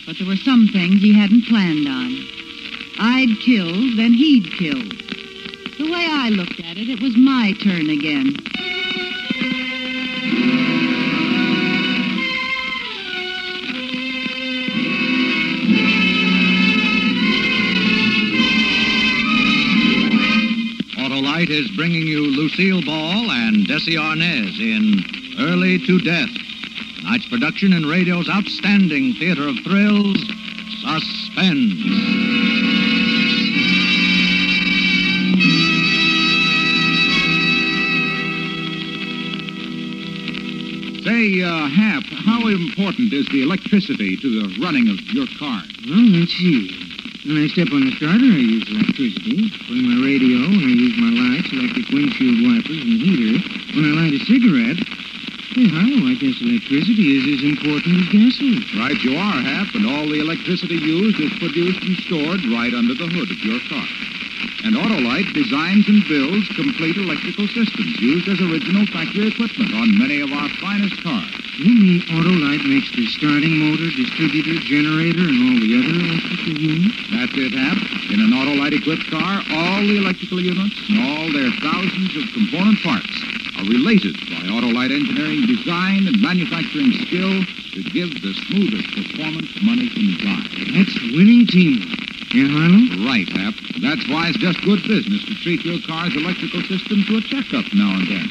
but 0.05 0.17
there 0.17 0.27
were 0.27 0.35
some 0.35 0.67
things 0.67 1.01
he 1.01 1.17
hadn't 1.17 1.45
planned 1.47 1.87
on. 1.87 2.27
I'd 2.99 3.39
killed, 3.39 3.97
then 3.97 4.11
he'd 4.11 4.51
killed. 4.59 5.08
The 5.79 5.89
way 5.89 6.05
I 6.11 6.27
looked 6.27 6.59
at 6.59 6.77
it, 6.77 6.89
it 6.89 7.01
was 7.01 7.15
my 7.15 7.53
turn 7.63 7.89
again. 7.89 8.35
Autolite 20.97 21.49
is 21.49 21.71
bringing 21.77 22.05
you 22.05 22.25
Lucille 22.25 22.81
Ball 22.81 23.31
and 23.31 23.65
Desi 23.65 23.95
Arnaz 23.95 24.59
in 24.59 25.05
Early 25.39 25.79
to 25.87 25.97
Death. 25.99 26.29
Tonight's 26.97 27.29
production 27.29 27.71
in 27.71 27.85
radio's 27.85 28.29
outstanding 28.29 29.13
theater 29.13 29.47
of 29.47 29.55
thrills, 29.63 30.17
Suspense. 30.81 32.38
Say, 41.09 41.41
uh, 41.41 41.65
Hap, 41.65 42.05
how 42.21 42.45
important 42.45 43.09
is 43.17 43.25
the 43.33 43.41
electricity 43.41 44.13
to 44.21 44.29
the 44.29 44.61
running 44.61 44.93
of 44.93 45.01
your 45.09 45.25
car? 45.41 45.65
Well, 45.89 46.05
let's 46.13 46.29
see. 46.37 46.69
When 47.25 47.41
I 47.41 47.49
step 47.49 47.73
on 47.73 47.81
the 47.81 47.97
starter, 47.97 48.29
I 48.29 48.45
use 48.45 48.69
electricity. 48.69 49.49
When 49.73 49.89
my 49.89 50.05
radio, 50.05 50.37
when 50.37 50.69
I 50.69 50.77
use 50.77 50.93
my 51.01 51.09
lights, 51.09 51.49
electric 51.49 51.89
windshield 51.89 52.45
wipers, 52.45 52.77
and 52.85 53.01
heater. 53.01 53.41
When 53.73 53.89
I 53.89 54.05
light 54.05 54.13
a 54.13 54.21
cigarette. 54.29 54.77
Hey, 55.57 55.65
Harlow, 55.73 56.13
I 56.13 56.13
guess 56.13 56.37
electricity 56.45 57.17
is 57.17 57.25
as 57.25 57.57
important 57.57 58.05
as 58.05 58.07
gasoline. 58.13 58.61
Right 58.77 59.01
you 59.01 59.17
are, 59.17 59.41
Hap, 59.41 59.73
and 59.73 59.89
all 59.89 60.05
the 60.05 60.21
electricity 60.21 60.77
used 60.77 61.17
is 61.17 61.33
produced 61.41 61.81
and 61.89 61.97
stored 62.05 62.45
right 62.53 62.69
under 62.77 62.93
the 62.93 63.09
hood 63.09 63.33
of 63.33 63.39
your 63.41 63.57
car. 63.65 63.89
And 64.61 64.75
Autolite 64.75 65.31
designs 65.33 65.87
and 65.87 66.03
builds 66.03 66.47
complete 66.51 66.97
electrical 66.97 67.47
systems 67.47 67.95
used 67.99 68.27
as 68.27 68.43
original 68.43 68.85
factory 68.91 69.31
equipment 69.31 69.71
on 69.71 69.97
many 69.97 70.19
of 70.19 70.31
our 70.35 70.49
finest 70.59 70.99
cars. 71.01 71.31
You 71.55 71.71
mean 71.71 72.01
Autolite 72.11 72.67
makes 72.67 72.91
the 72.91 73.07
starting 73.07 73.55
motor, 73.55 73.87
distributor, 73.95 74.59
generator, 74.67 75.31
and 75.31 75.39
all 75.47 75.59
the 75.63 75.71
other 75.79 75.95
electrical 75.95 76.59
units? 76.59 76.99
That's 77.07 77.35
it, 77.39 77.55
Hap. 77.55 77.79
In 78.11 78.19
an 78.19 78.35
Autolite-equipped 78.35 79.07
car, 79.07 79.43
all 79.55 79.79
the 79.79 79.95
electrical 79.95 80.43
units 80.43 80.75
and 80.91 81.07
all 81.07 81.31
their 81.31 81.51
thousands 81.63 82.11
of 82.19 82.27
component 82.35 82.83
parts 82.83 83.15
are 83.63 83.67
related 83.71 84.19
by 84.27 84.43
Autolite 84.51 84.91
engineering 84.91 85.47
design 85.47 86.03
and 86.03 86.19
manufacturing 86.19 86.91
skill 87.07 87.31
to 87.75 87.81
give 87.95 88.11
the 88.19 88.35
smoothest 88.43 88.91
performance 88.91 89.51
money 89.63 89.87
can 89.87 90.19
buy. 90.19 90.43
That's 90.75 90.95
winning 91.15 91.47
teamwork. 91.47 92.08
Harlow? 92.29 93.09
Right, 93.09 93.27
Hap. 93.41 93.57
That's 93.81 94.05
why 94.05 94.29
it's 94.29 94.37
just 94.37 94.61
good 94.61 94.85
business 94.85 95.25
to 95.25 95.33
treat 95.41 95.65
your 95.65 95.81
car's 95.81 96.13
electrical 96.13 96.61
system 96.61 97.01
to 97.09 97.17
a 97.17 97.21
checkup 97.25 97.65
now 97.73 97.97
and 97.97 98.05
then. 98.05 98.29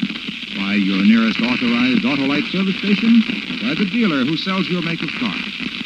By 0.55 0.79
your 0.79 1.03
nearest 1.03 1.43
authorized 1.43 2.07
Autolite 2.07 2.47
service 2.55 2.79
station, 2.79 3.19
or 3.27 3.59
by 3.67 3.75
the 3.75 3.91
dealer 3.91 4.23
who 4.23 4.37
sells 4.39 4.71
your 4.71 4.83
make 4.87 5.03
of 5.03 5.11
car. 5.19 5.35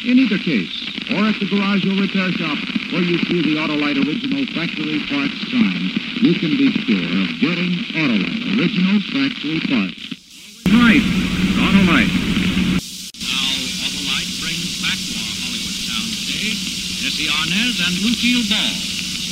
In 0.05 0.21
either 0.21 0.37
case, 0.37 0.69
or 1.09 1.25
at 1.25 1.41
the 1.41 1.49
garage 1.49 1.89
or 1.89 1.97
repair 1.97 2.29
shop 2.37 2.57
where 2.93 3.01
you 3.01 3.17
see 3.25 3.41
the 3.41 3.57
Autolite 3.57 3.97
original 3.97 4.45
factory 4.53 5.01
parts 5.09 5.39
sign, 5.49 5.81
you 6.21 6.37
can 6.37 6.53
be 6.53 6.69
sure 6.85 7.09
of 7.17 7.27
getting 7.41 7.73
Autolite 7.97 8.61
original 8.61 9.01
factory 9.09 9.57
parts. 9.73 10.01
Right, 10.69 11.01
Autolite. 11.65 12.13
Now, 13.25 13.57
Autolite 13.89 14.31
brings 14.37 14.69
back 14.85 15.01
to 15.01 15.17
our 15.17 15.33
Hollywood 15.41 15.77
soundstage 15.81 16.83
Arnaz 17.43 17.75
and 17.85 17.99
Lucille 17.99 18.43
Ball 18.47 18.71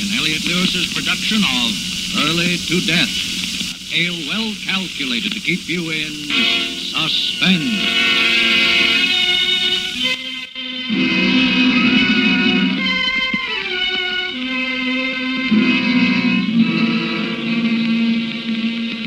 in 0.04 0.20
Elliott 0.20 0.44
Lewis's 0.44 0.94
production 0.94 1.38
of 1.38 2.28
Early 2.28 2.58
to 2.58 2.82
Death. 2.86 3.08
A 3.08 3.90
tale 3.90 4.28
well 4.28 4.54
calculated 4.66 5.32
to 5.32 5.40
keep 5.40 5.70
you 5.70 5.92
in 5.92 6.12
suspense. 6.92 7.72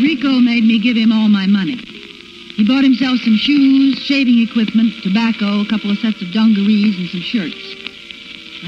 Rico 0.00 0.40
made 0.40 0.64
me 0.64 0.78
give 0.78 0.96
him 0.96 1.12
all 1.12 1.28
my 1.28 1.46
money. 1.46 1.76
He 2.56 2.64
bought 2.64 2.84
himself 2.84 3.18
some 3.20 3.37
shoes, 3.37 3.99
shaving 3.99 4.38
equipment, 4.38 4.94
tobacco, 5.02 5.61
a 5.61 5.66
couple 5.66 5.90
of 5.90 5.99
sets 5.99 6.23
of 6.23 6.32
dungarees, 6.32 6.96
and 6.96 7.11
some 7.11 7.20
shirts. 7.20 7.84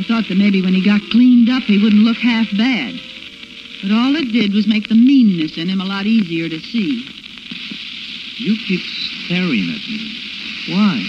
I 0.06 0.08
thought 0.08 0.28
that 0.28 0.38
maybe 0.38 0.62
when 0.62 0.72
he 0.72 0.84
got 0.86 1.02
cleaned 1.10 1.50
up, 1.50 1.64
he 1.64 1.82
wouldn't 1.82 2.06
look 2.06 2.18
half 2.18 2.46
bad. 2.56 2.94
But 3.82 3.90
all 3.90 4.14
it 4.14 4.30
did 4.30 4.54
was 4.54 4.68
make 4.68 4.88
the 4.88 4.94
meanness 4.94 5.58
in 5.58 5.66
him 5.66 5.80
a 5.80 5.84
lot 5.84 6.06
easier 6.06 6.48
to 6.48 6.60
see. 6.60 7.02
You 8.38 8.54
keep 8.54 8.86
staring 9.26 9.66
at 9.66 9.82
me. 9.82 10.14
Why? 10.70 11.02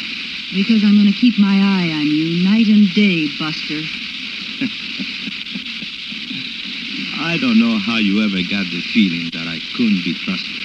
Because 0.49 0.81
I'm 0.81 0.97
going 0.97 1.13
to 1.13 1.19
keep 1.21 1.37
my 1.37 1.61
eye 1.61 1.93
on 1.93 2.09
you 2.09 2.41
night 2.41 2.65
and 2.73 2.89
day, 2.97 3.29
Buster. 3.37 3.85
I 7.21 7.37
don't 7.37 7.61
know 7.61 7.77
how 7.77 8.01
you 8.01 8.25
ever 8.25 8.41
got 8.49 8.65
the 8.73 8.81
feeling 8.97 9.29
that 9.37 9.45
I 9.45 9.61
couldn't 9.77 10.01
be 10.01 10.17
trusted. 10.25 10.57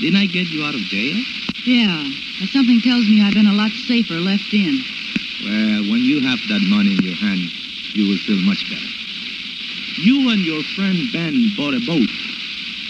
Didn't 0.00 0.16
I 0.16 0.24
get 0.24 0.48
you 0.48 0.64
out 0.64 0.72
of 0.72 0.80
jail? 0.88 1.20
Yeah, 1.68 2.00
but 2.40 2.48
something 2.48 2.80
tells 2.80 3.04
me 3.04 3.20
I've 3.20 3.36
been 3.36 3.44
a 3.44 3.52
lot 3.52 3.72
safer 3.84 4.24
left 4.24 4.56
in. 4.56 4.95
Well, 5.44 5.84
when 5.90 6.04
you 6.04 6.20
have 6.20 6.40
that 6.48 6.62
money 6.62 6.92
in 6.94 7.02
your 7.04 7.16
hand, 7.16 7.50
you 7.94 8.08
will 8.08 8.18
feel 8.18 8.36
much 8.36 8.64
better. 8.68 8.88
You 10.00 10.30
and 10.30 10.44
your 10.44 10.62
friend 10.76 11.10
Ben 11.12 11.52
bought 11.56 11.74
a 11.74 11.80
boat 11.80 12.08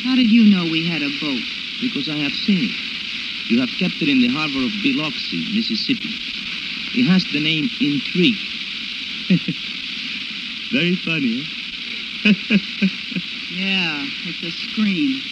How 0.05 0.17
did 0.17 0.31
you 0.31 0.45
know 0.45 0.65
we 0.67 0.87
had 0.87 1.03
a 1.03 1.11
boat? 1.21 1.43
because 1.81 2.09
I 2.09 2.17
have 2.17 2.33
seen 2.33 2.71
it. 2.71 3.51
You 3.51 3.61
have 3.61 3.69
kept 3.79 4.01
it 4.01 4.09
in 4.09 4.21
the 4.21 4.29
harbor 4.29 4.65
of 4.65 4.73
Biloxi, 4.83 5.45
Mississippi. 5.53 6.09
It 6.95 7.05
has 7.07 7.25
the 7.33 7.41
name 7.41 7.69
Intrigue. 7.81 8.41
Very 10.73 10.97
funny? 10.97 11.45
Yeah, 13.57 14.05
it's 14.27 14.43
a 14.43 14.51
scream. 14.51 15.23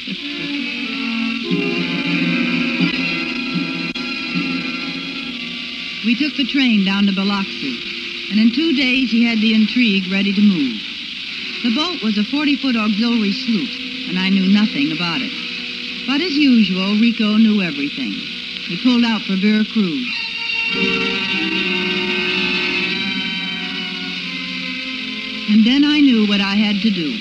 We 6.05 6.15
took 6.15 6.37
the 6.37 6.45
train 6.45 6.85
down 6.85 7.07
to 7.07 7.13
Biloxi, 7.13 7.81
and 8.31 8.39
in 8.39 8.53
two 8.53 8.77
days 8.77 9.11
he 9.11 9.25
had 9.25 9.41
the 9.41 9.55
intrigue 9.55 10.11
ready 10.13 10.33
to 10.33 10.41
move. 10.41 10.77
The 11.65 11.75
boat 11.75 12.03
was 12.03 12.19
a 12.19 12.29
40-foot 12.29 12.77
auxiliary 12.77 13.33
sloop, 13.33 13.71
and 14.09 14.19
I 14.19 14.29
knew 14.29 14.53
nothing 14.53 14.93
about 14.93 15.25
it. 15.25 15.33
But 16.07 16.21
as 16.21 16.37
usual, 16.37 17.01
Rico 17.01 17.39
knew 17.41 17.63
everything. 17.63 18.13
He 18.13 18.77
pulled 18.83 19.05
out 19.05 19.23
for 19.23 19.37
Veracruz. 19.37 20.05
And 25.49 25.65
then 25.65 25.85
I 25.85 26.01
knew 26.01 26.29
what 26.29 26.41
I 26.41 26.55
had 26.55 26.83
to 26.83 26.91
do. 26.91 27.17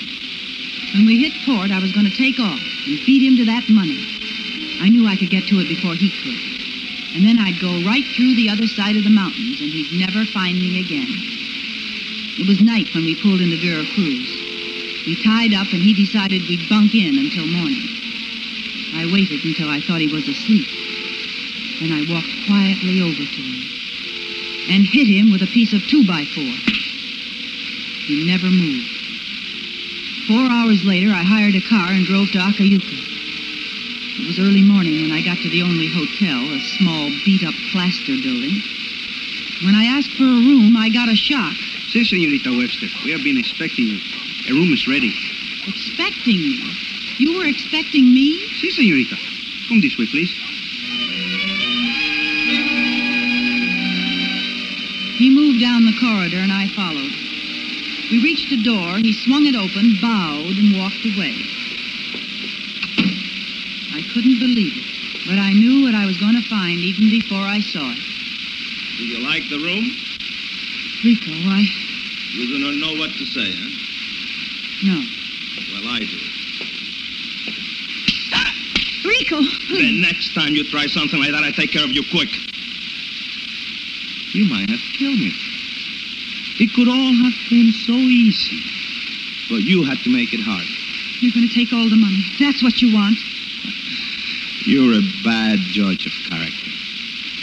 When 0.92 1.06
we 1.06 1.24
hit 1.24 1.32
port, 1.46 1.70
I 1.70 1.80
was 1.80 1.92
going 1.92 2.06
to 2.06 2.16
take 2.16 2.38
off 2.38 2.60
and 2.60 3.00
beat 3.06 3.24
him 3.24 3.36
to 3.38 3.44
that 3.46 3.64
money. 3.70 4.04
I 4.80 4.90
knew 4.90 5.08
I 5.08 5.16
could 5.16 5.30
get 5.30 5.48
to 5.48 5.60
it 5.60 5.68
before 5.68 5.94
he 5.94 6.10
could. 6.10 6.53
And 7.14 7.24
then 7.24 7.38
I'd 7.38 7.60
go 7.60 7.78
right 7.78 8.04
through 8.16 8.34
the 8.34 8.50
other 8.50 8.66
side 8.66 8.96
of 8.96 9.04
the 9.04 9.10
mountains, 9.10 9.60
and 9.60 9.70
he'd 9.72 9.92
never 9.92 10.26
find 10.26 10.58
me 10.60 10.80
again. 10.80 11.06
It 12.38 12.46
was 12.46 12.60
night 12.60 12.92
when 12.92 13.04
we 13.04 13.14
pulled 13.14 13.40
into 13.40 13.56
Veracruz. 13.56 14.26
We 15.06 15.22
tied 15.22 15.54
up, 15.54 15.72
and 15.72 15.80
he 15.80 15.94
decided 15.94 16.48
we'd 16.48 16.68
bunk 16.68 16.94
in 16.94 17.18
until 17.18 17.46
morning. 17.46 17.86
I 18.94 19.06
waited 19.06 19.44
until 19.44 19.68
I 19.68 19.80
thought 19.80 20.00
he 20.00 20.08
was 20.08 20.26
asleep. 20.26 20.66
Then 21.78 21.92
I 21.92 22.02
walked 22.02 22.34
quietly 22.46 23.00
over 23.00 23.22
to 23.22 23.42
him 23.42 23.62
and 24.68 24.84
hit 24.84 25.06
him 25.06 25.30
with 25.30 25.42
a 25.42 25.46
piece 25.46 25.72
of 25.72 25.86
two-by-four. 25.86 26.54
He 28.06 28.24
never 28.26 28.50
moved. 28.50 28.90
Four 30.26 30.50
hours 30.50 30.82
later, 30.84 31.12
I 31.12 31.22
hired 31.22 31.54
a 31.54 31.60
car 31.60 31.92
and 31.92 32.06
drove 32.06 32.32
to 32.32 32.38
Acayuca. 32.38 33.13
It 34.16 34.26
was 34.28 34.38
early 34.38 34.62
morning 34.62 35.02
when 35.02 35.10
I 35.10 35.20
got 35.20 35.38
to 35.42 35.50
the 35.50 35.62
only 35.62 35.88
hotel, 35.88 36.46
a 36.54 36.60
small, 36.78 37.10
beat-up 37.24 37.54
plaster 37.72 38.14
building. 38.14 38.62
When 39.66 39.74
I 39.74 39.90
asked 39.90 40.14
for 40.14 40.22
a 40.22 40.38
room, 40.38 40.76
I 40.76 40.88
got 40.88 41.08
a 41.08 41.16
shock. 41.16 41.56
Si, 41.90 42.04
Senorita 42.04 42.54
Webster. 42.54 42.86
We 43.02 43.10
have 43.10 43.24
been 43.24 43.36
expecting 43.36 43.86
you. 43.86 43.98
A 44.48 44.52
room 44.54 44.72
is 44.72 44.86
ready. 44.86 45.10
Expecting 45.66 46.38
me? 46.38 46.62
You 47.18 47.36
were 47.36 47.46
expecting 47.46 48.14
me? 48.14 48.46
Si, 48.54 48.70
Senorita. 48.70 49.18
Come 49.66 49.80
this 49.80 49.98
way, 49.98 50.06
please. 50.06 50.30
He 55.18 55.28
moved 55.28 55.58
down 55.58 55.86
the 55.86 55.96
corridor 55.98 56.38
and 56.38 56.52
I 56.52 56.68
followed. 56.68 57.10
We 58.12 58.22
reached 58.22 58.50
the 58.50 58.62
door, 58.62 58.98
he 58.98 59.12
swung 59.12 59.46
it 59.46 59.56
open, 59.56 59.98
bowed, 60.00 60.54
and 60.54 60.78
walked 60.78 61.04
away. 61.04 61.34
I 64.14 64.22
couldn't 64.22 64.38
believe 64.38 64.78
it, 64.78 64.86
but 65.26 65.42
I 65.42 65.50
knew 65.50 65.82
what 65.82 65.90
I 65.92 66.06
was 66.06 66.16
going 66.18 66.36
to 66.38 66.46
find 66.46 66.78
even 66.78 67.10
before 67.10 67.42
I 67.42 67.58
saw 67.58 67.90
it. 67.90 67.98
Do 68.94 69.02
you 69.02 69.18
like 69.18 69.42
the 69.50 69.58
room? 69.58 69.90
Rico, 71.02 71.34
I... 71.50 71.66
You 72.30 72.46
do 72.46 72.62
not 72.62 72.78
know 72.78 72.94
what 72.94 73.10
to 73.10 73.26
say, 73.26 73.50
huh? 73.50 73.74
No. 74.86 75.02
Well, 75.74 75.90
I 75.90 75.98
do. 75.98 76.14
Rico! 79.02 79.42
The 79.82 79.98
next 79.98 80.30
time 80.32 80.54
you 80.54 80.62
try 80.70 80.86
something 80.86 81.18
like 81.18 81.32
that, 81.32 81.42
I 81.42 81.50
take 81.50 81.72
care 81.72 81.82
of 81.82 81.90
you 81.90 82.04
quick. 82.14 82.30
You 84.30 84.46
might 84.46 84.70
have 84.70 84.78
killed 84.94 85.18
me. 85.18 85.34
It 86.62 86.70
could 86.70 86.86
all 86.86 87.14
have 87.18 87.34
been 87.50 87.74
so 87.82 87.98
easy. 87.98 88.62
But 89.50 89.66
you 89.66 89.82
had 89.82 89.98
to 90.06 90.10
make 90.14 90.32
it 90.32 90.38
hard. 90.38 90.70
You're 91.18 91.34
going 91.34 91.48
to 91.48 91.54
take 91.54 91.74
all 91.74 91.90
the 91.90 91.98
money. 91.98 92.22
That's 92.38 92.62
what 92.62 92.78
you 92.78 92.94
want. 92.94 93.18
You're 94.66 94.94
a 94.94 95.02
bad 95.22 95.58
judge 95.76 96.06
of 96.06 96.12
character. 96.30 96.70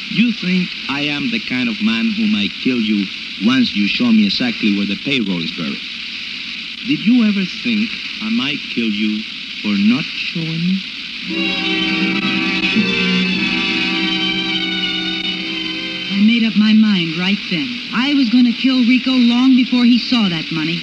You 0.09 0.33
think 0.33 0.69
I 0.89 1.01
am 1.01 1.29
the 1.29 1.39
kind 1.39 1.69
of 1.69 1.79
man 1.79 2.09
who 2.17 2.25
might 2.25 2.49
kill 2.63 2.81
you 2.81 3.05
once 3.45 3.75
you 3.75 3.87
show 3.87 4.11
me 4.11 4.25
exactly 4.25 4.75
where 4.75 4.87
the 4.87 4.97
payroll 5.05 5.43
is 5.43 5.51
buried. 5.51 5.85
Did 6.87 7.05
you 7.05 7.23
ever 7.29 7.45
think 7.45 7.91
I 8.25 8.29
might 8.31 8.57
kill 8.73 8.89
you 8.89 9.21
for 9.61 9.77
not 9.77 10.03
showing 10.03 10.65
me? 10.65 10.81
I 16.09 16.21
made 16.25 16.43
up 16.43 16.57
my 16.57 16.73
mind 16.73 17.17
right 17.19 17.37
then. 17.51 17.69
I 17.93 18.15
was 18.15 18.29
going 18.29 18.45
to 18.45 18.53
kill 18.53 18.83
Rico 18.89 19.11
long 19.11 19.55
before 19.55 19.85
he 19.85 19.99
saw 19.99 20.27
that 20.27 20.51
money. 20.51 20.81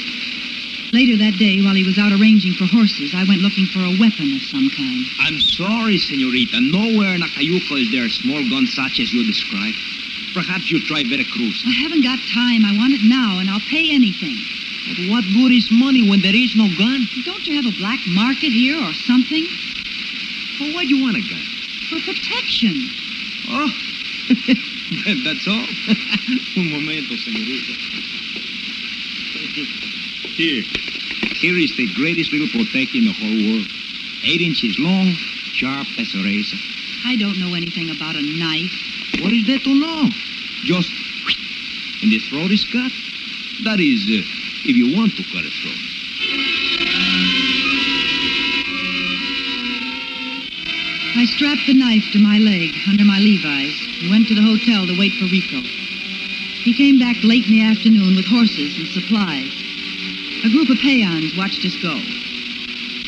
Later 0.93 1.21
that 1.21 1.37
day, 1.37 1.61
while 1.61 1.77
he 1.77 1.85
was 1.85 1.99
out 2.01 2.17
arranging 2.17 2.55
for 2.57 2.65
horses, 2.65 3.13
I 3.13 3.21
went 3.29 3.45
looking 3.45 3.67
for 3.69 3.85
a 3.85 3.93
weapon 4.01 4.33
of 4.33 4.41
some 4.49 4.73
kind. 4.73 5.05
I'm 5.21 5.37
sorry, 5.37 5.99
senorita. 6.01 6.65
Nowhere 6.65 7.13
in 7.13 7.21
Acayuca 7.21 7.77
is 7.77 7.93
there 7.93 8.09
a 8.09 8.11
small 8.11 8.41
gun 8.49 8.65
such 8.67 8.97
as 8.97 9.13
you 9.13 9.21
describe. 9.29 9.77
Perhaps 10.33 10.73
you 10.73 10.81
try 10.81 11.05
Veracruz. 11.05 11.61
I 11.69 11.77
haven't 11.85 12.01
got 12.01 12.17
time. 12.33 12.65
I 12.65 12.73
want 12.73 12.97
it 12.97 13.05
now, 13.05 13.37
and 13.37 13.51
I'll 13.53 13.65
pay 13.69 13.93
anything. 13.93 14.41
But 14.89 15.13
what 15.13 15.25
good 15.37 15.53
is 15.53 15.69
money 15.69 16.09
when 16.09 16.25
there 16.25 16.37
is 16.37 16.57
no 16.57 16.73
gun? 16.81 17.05
Don't 17.21 17.45
you 17.45 17.61
have 17.61 17.69
a 17.69 17.77
black 17.77 18.01
market 18.09 18.49
here 18.49 18.81
or 18.81 18.95
something? 19.05 19.45
Well, 20.57 20.73
why 20.73 20.89
do 20.89 20.97
you 20.97 21.05
want 21.05 21.21
a 21.21 21.25
gun? 21.29 21.45
For 21.93 22.01
protection. 22.01 22.89
Oh, 23.53 23.69
that's 25.21 25.45
all. 25.45 25.69
Un 26.57 26.73
momento, 26.73 27.13
senorita. 27.21 27.77
Here. 30.39 30.63
Here 31.43 31.59
is 31.59 31.75
the 31.77 31.93
greatest 31.99 32.31
little 32.31 32.47
protect 32.47 32.95
in 32.95 33.11
the 33.11 33.13
whole 33.13 33.39
world. 33.51 33.67
Eight 34.23 34.39
inches 34.39 34.79
long, 34.79 35.11
sharp 35.51 35.89
as 35.99 36.15
a 36.15 36.23
razor. 36.23 36.55
I 37.03 37.19
don't 37.19 37.43
know 37.43 37.59
anything 37.59 37.91
about 37.91 38.15
a 38.15 38.23
knife. 38.23 38.71
What 39.19 39.35
is 39.35 39.51
there 39.51 39.59
to 39.59 39.75
know? 39.75 40.07
Just 40.63 40.95
and 42.07 42.13
the 42.15 42.23
throat 42.31 42.55
is 42.55 42.63
cut. 42.71 42.95
That 43.67 43.83
is, 43.83 44.07
uh, 44.07 44.23
if 44.63 44.79
you 44.79 44.95
want 44.95 45.19
to 45.19 45.27
cut 45.27 45.43
a 45.43 45.51
throat. 45.51 45.83
I 51.19 51.27
strapped 51.35 51.67
the 51.67 51.75
knife 51.75 52.07
to 52.15 52.23
my 52.23 52.39
leg 52.39 52.79
under 52.87 53.03
my 53.03 53.19
Levi's 53.19 53.75
and 54.03 54.11
went 54.15 54.31
to 54.31 54.39
the 54.39 54.47
hotel 54.47 54.87
to 54.87 54.95
wait 54.95 55.19
for 55.19 55.27
Rico. 55.27 55.67
He 56.63 56.79
came 56.79 57.03
back 57.03 57.17
late 57.27 57.51
in 57.51 57.59
the 57.59 57.67
afternoon 57.67 58.15
with 58.15 58.31
horses 58.31 58.79
and 58.79 58.87
supplies. 58.95 59.68
A 60.49 60.51
group 60.51 60.71
of 60.71 60.79
peons 60.79 61.37
watched 61.37 61.61
us 61.61 61.77
go. 61.85 61.93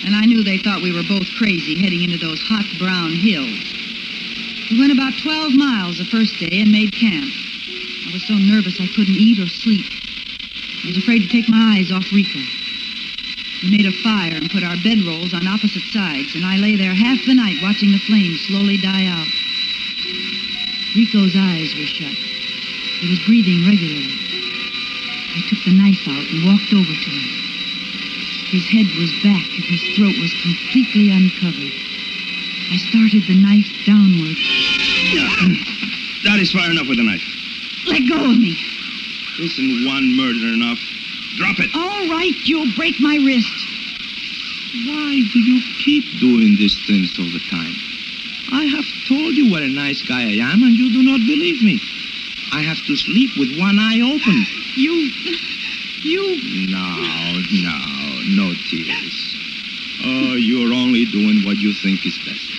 And 0.05 0.12
I 0.12 0.29
knew 0.29 0.44
they 0.44 0.61
thought 0.61 0.85
we 0.85 0.92
were 0.92 1.09
both 1.09 1.24
crazy 1.40 1.72
heading 1.72 2.05
into 2.05 2.20
those 2.20 2.37
hot 2.44 2.68
brown 2.76 3.16
hills. 3.16 3.64
We 4.68 4.76
went 4.76 4.92
about 4.92 5.16
12 5.24 5.57
miles 5.57 5.96
the 5.96 6.05
first 6.12 6.37
day 6.37 6.61
and 6.61 6.68
made 6.68 6.92
camp. 6.92 7.33
I 8.05 8.12
was 8.12 8.29
so 8.29 8.37
nervous 8.37 8.76
I 8.76 8.92
couldn't 8.92 9.16
eat 9.16 9.40
or 9.40 9.48
sleep. 9.48 9.88
I 10.85 10.92
was 10.92 11.00
afraid 11.00 11.24
to 11.24 11.33
take 11.33 11.48
my 11.48 11.81
eyes 11.81 11.88
off 11.88 12.12
Rico. 12.12 12.44
We 13.64 13.72
made 13.72 13.88
a 13.88 13.96
fire 14.05 14.37
and 14.37 14.53
put 14.53 14.61
our 14.61 14.76
bedrolls 14.85 15.33
on 15.33 15.48
opposite 15.48 15.88
sides, 15.96 16.37
and 16.37 16.44
I 16.44 16.61
lay 16.61 16.76
there 16.76 16.92
half 16.92 17.24
the 17.24 17.33
night 17.33 17.57
watching 17.64 17.88
the 17.88 18.05
flames 18.05 18.44
slowly 18.53 18.76
die 18.76 19.09
out. 19.09 19.33
Rico's 20.92 21.33
eyes 21.40 21.72
were 21.72 21.88
shut. 21.88 22.12
He 23.00 23.09
was 23.09 23.24
breathing 23.24 23.64
regularly. 23.64 24.39
I 25.37 25.40
took 25.49 25.62
the 25.64 25.73
knife 25.73 26.03
out 26.09 26.27
and 26.27 26.45
walked 26.45 26.73
over 26.75 26.95
to 26.95 27.11
him. 27.11 27.29
His 28.51 28.66
head 28.66 28.87
was 28.99 29.14
back 29.23 29.47
and 29.47 29.64
his 29.64 29.83
throat 29.95 30.19
was 30.19 30.35
completely 30.43 31.11
uncovered. 31.11 31.71
I 32.71 32.77
started 32.90 33.23
the 33.27 33.38
knife 33.38 33.71
downward. 33.87 34.37
That 36.23 36.38
is 36.38 36.53
far 36.53 36.71
enough 36.71 36.87
with 36.87 36.99
the 36.99 37.03
knife. 37.03 37.25
Let 37.87 38.07
go 38.07 38.31
of 38.31 38.37
me. 38.38 38.53
This 39.38 39.57
isn't 39.57 39.87
one 39.88 40.14
murder 40.16 40.53
enough? 40.53 40.79
Drop 41.38 41.57
it. 41.59 41.71
All 41.75 42.09
right, 42.12 42.37
you'll 42.45 42.71
break 42.77 43.01
my 43.01 43.16
wrist. 43.16 43.49
Why 44.85 45.25
do 45.33 45.38
you 45.40 45.62
keep 45.81 46.05
doing 46.21 46.57
these 46.61 46.77
things 46.87 47.19
all 47.19 47.25
the 47.33 47.40
time? 47.49 47.73
I 48.53 48.64
have 48.69 48.85
told 49.09 49.35
you 49.35 49.51
what 49.51 49.62
a 49.62 49.69
nice 49.69 50.03
guy 50.03 50.29
I 50.29 50.37
am, 50.53 50.62
and 50.62 50.77
you 50.77 50.93
do 50.93 51.03
not 51.03 51.25
believe 51.25 51.62
me. 51.62 51.81
I 52.53 52.61
have 52.61 52.85
to 52.85 52.97
sleep 52.97 53.31
with 53.38 53.57
one 53.59 53.79
eye 53.79 54.01
open. 54.05 54.60
You. 54.76 55.11
You. 56.02 56.70
No, 56.70 57.42
no, 57.50 57.78
no 58.24 58.54
tears. 58.70 59.37
Oh, 60.04 60.35
you're 60.35 60.72
only 60.72 61.04
doing 61.06 61.44
what 61.44 61.59
you 61.59 61.74
think 61.74 62.06
is 62.06 62.18
best. 62.18 62.50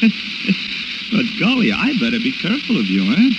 but 1.12 1.26
golly, 1.38 1.70
I 1.72 1.92
better 2.00 2.18
be 2.18 2.32
careful 2.32 2.78
of 2.78 2.86
you, 2.86 3.12
eh? 3.12 3.30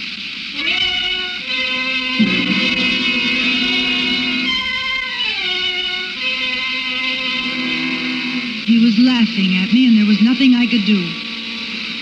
He 8.65 8.77
was 8.77 8.99
laughing 8.99 9.57
at 9.57 9.73
me, 9.73 9.87
and 9.87 9.97
there 9.97 10.05
was 10.05 10.21
nothing 10.21 10.53
I 10.53 10.67
could 10.67 10.85
do. 10.85 11.01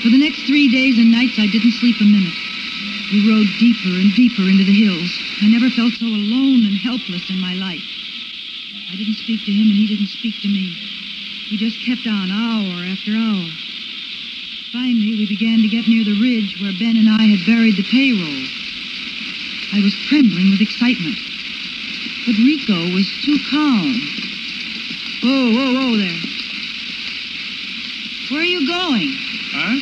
For 0.04 0.10
the 0.10 0.18
next 0.18 0.46
three 0.46 0.68
days 0.70 0.98
and 0.98 1.12
nights, 1.12 1.40
I 1.40 1.48
didn't 1.48 1.72
sleep 1.72 1.96
a 2.02 2.04
minute. 2.04 2.47
We 3.08 3.24
rode 3.24 3.48
deeper 3.56 3.96
and 3.96 4.12
deeper 4.16 4.44
into 4.44 4.68
the 4.68 4.76
hills. 4.76 5.08
I 5.40 5.48
never 5.48 5.70
felt 5.72 5.94
so 5.96 6.08
alone 6.08 6.68
and 6.68 6.76
helpless 6.76 7.30
in 7.30 7.40
my 7.40 7.54
life. 7.56 7.84
I 8.92 8.96
didn't 9.00 9.16
speak 9.16 9.46
to 9.48 9.52
him, 9.52 9.72
and 9.72 9.80
he 9.80 9.88
didn't 9.88 10.12
speak 10.12 10.36
to 10.44 10.50
me. 10.50 10.76
We 11.50 11.56
just 11.56 11.80
kept 11.80 12.04
on 12.04 12.32
hour 12.36 12.84
after 12.84 13.16
hour. 13.16 13.48
Finally, 14.76 15.24
we 15.24 15.26
began 15.26 15.64
to 15.64 15.72
get 15.72 15.88
near 15.88 16.04
the 16.04 16.20
ridge 16.20 16.60
where 16.60 16.76
Ben 16.76 17.00
and 17.00 17.08
I 17.08 17.32
had 17.32 17.48
buried 17.48 17.80
the 17.80 17.88
payroll. 17.88 18.44
I 19.72 19.80
was 19.80 19.96
trembling 20.12 20.52
with 20.52 20.60
excitement. 20.60 21.16
But 22.28 22.36
Rico 22.44 22.92
was 22.92 23.08
too 23.24 23.40
calm. 23.48 23.96
Whoa, 25.24 25.56
whoa, 25.56 25.70
whoa 25.80 25.96
there. 25.96 26.20
Where 28.36 28.44
are 28.44 28.52
you 28.52 28.68
going? 28.68 29.16
Huh? 29.56 29.80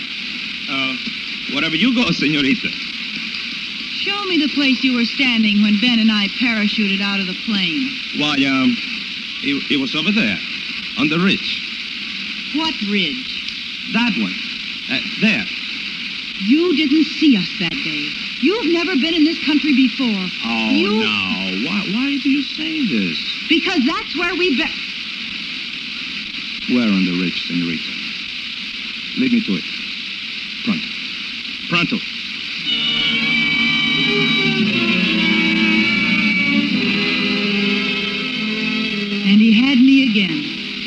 Uh, 0.70 0.94
wherever 1.58 1.76
you 1.76 1.90
go, 1.96 2.12
senorita. 2.12 2.85
Show 4.26 4.30
me 4.30 4.38
the 4.42 4.56
place 4.56 4.84
you 4.84 4.96
were 4.96 5.06
standing 5.06 5.62
when 5.62 5.78
Ben 5.80 6.00
and 6.00 6.12
I 6.12 6.26
parachuted 6.42 7.00
out 7.00 7.20
of 7.20 7.28
the 7.28 7.38
plane. 7.46 7.94
Why, 8.18 8.34
um, 8.50 8.74
it, 9.46 9.54
it 9.70 9.78
was 9.78 9.94
over 9.94 10.10
there, 10.12 10.40
on 10.98 11.10
the 11.10 11.20
ridge. 11.22 11.62
What 12.58 12.74
ridge? 12.90 13.22
That 13.94 14.18
one. 14.18 14.34
Uh, 14.90 14.98
there. 15.22 15.46
You 16.42 16.74
didn't 16.74 17.06
see 17.22 17.38
us 17.38 17.46
that 17.60 17.78
day. 17.86 18.10
You've 18.42 18.74
never 18.74 18.98
been 18.98 19.14
in 19.14 19.26
this 19.26 19.38
country 19.46 19.78
before. 19.78 20.26
Oh, 20.42 20.70
you... 20.74 21.06
no. 21.06 21.70
Why, 21.70 21.86
why 21.94 22.18
do 22.18 22.26
you 22.26 22.42
say 22.42 22.82
this? 22.82 23.22
Because 23.48 23.86
that's 23.86 24.18
where 24.18 24.34
we 24.34 24.58
be... 24.58 24.66
Where 26.74 26.90
on 26.90 27.06
the 27.06 27.22
ridge, 27.22 27.46
senorita? 27.46 27.94
Lead 29.22 29.34
me 29.38 29.42
to 29.46 29.54
it. 29.54 29.66
Pronto. 30.66 30.90
Pronto. 31.70 32.15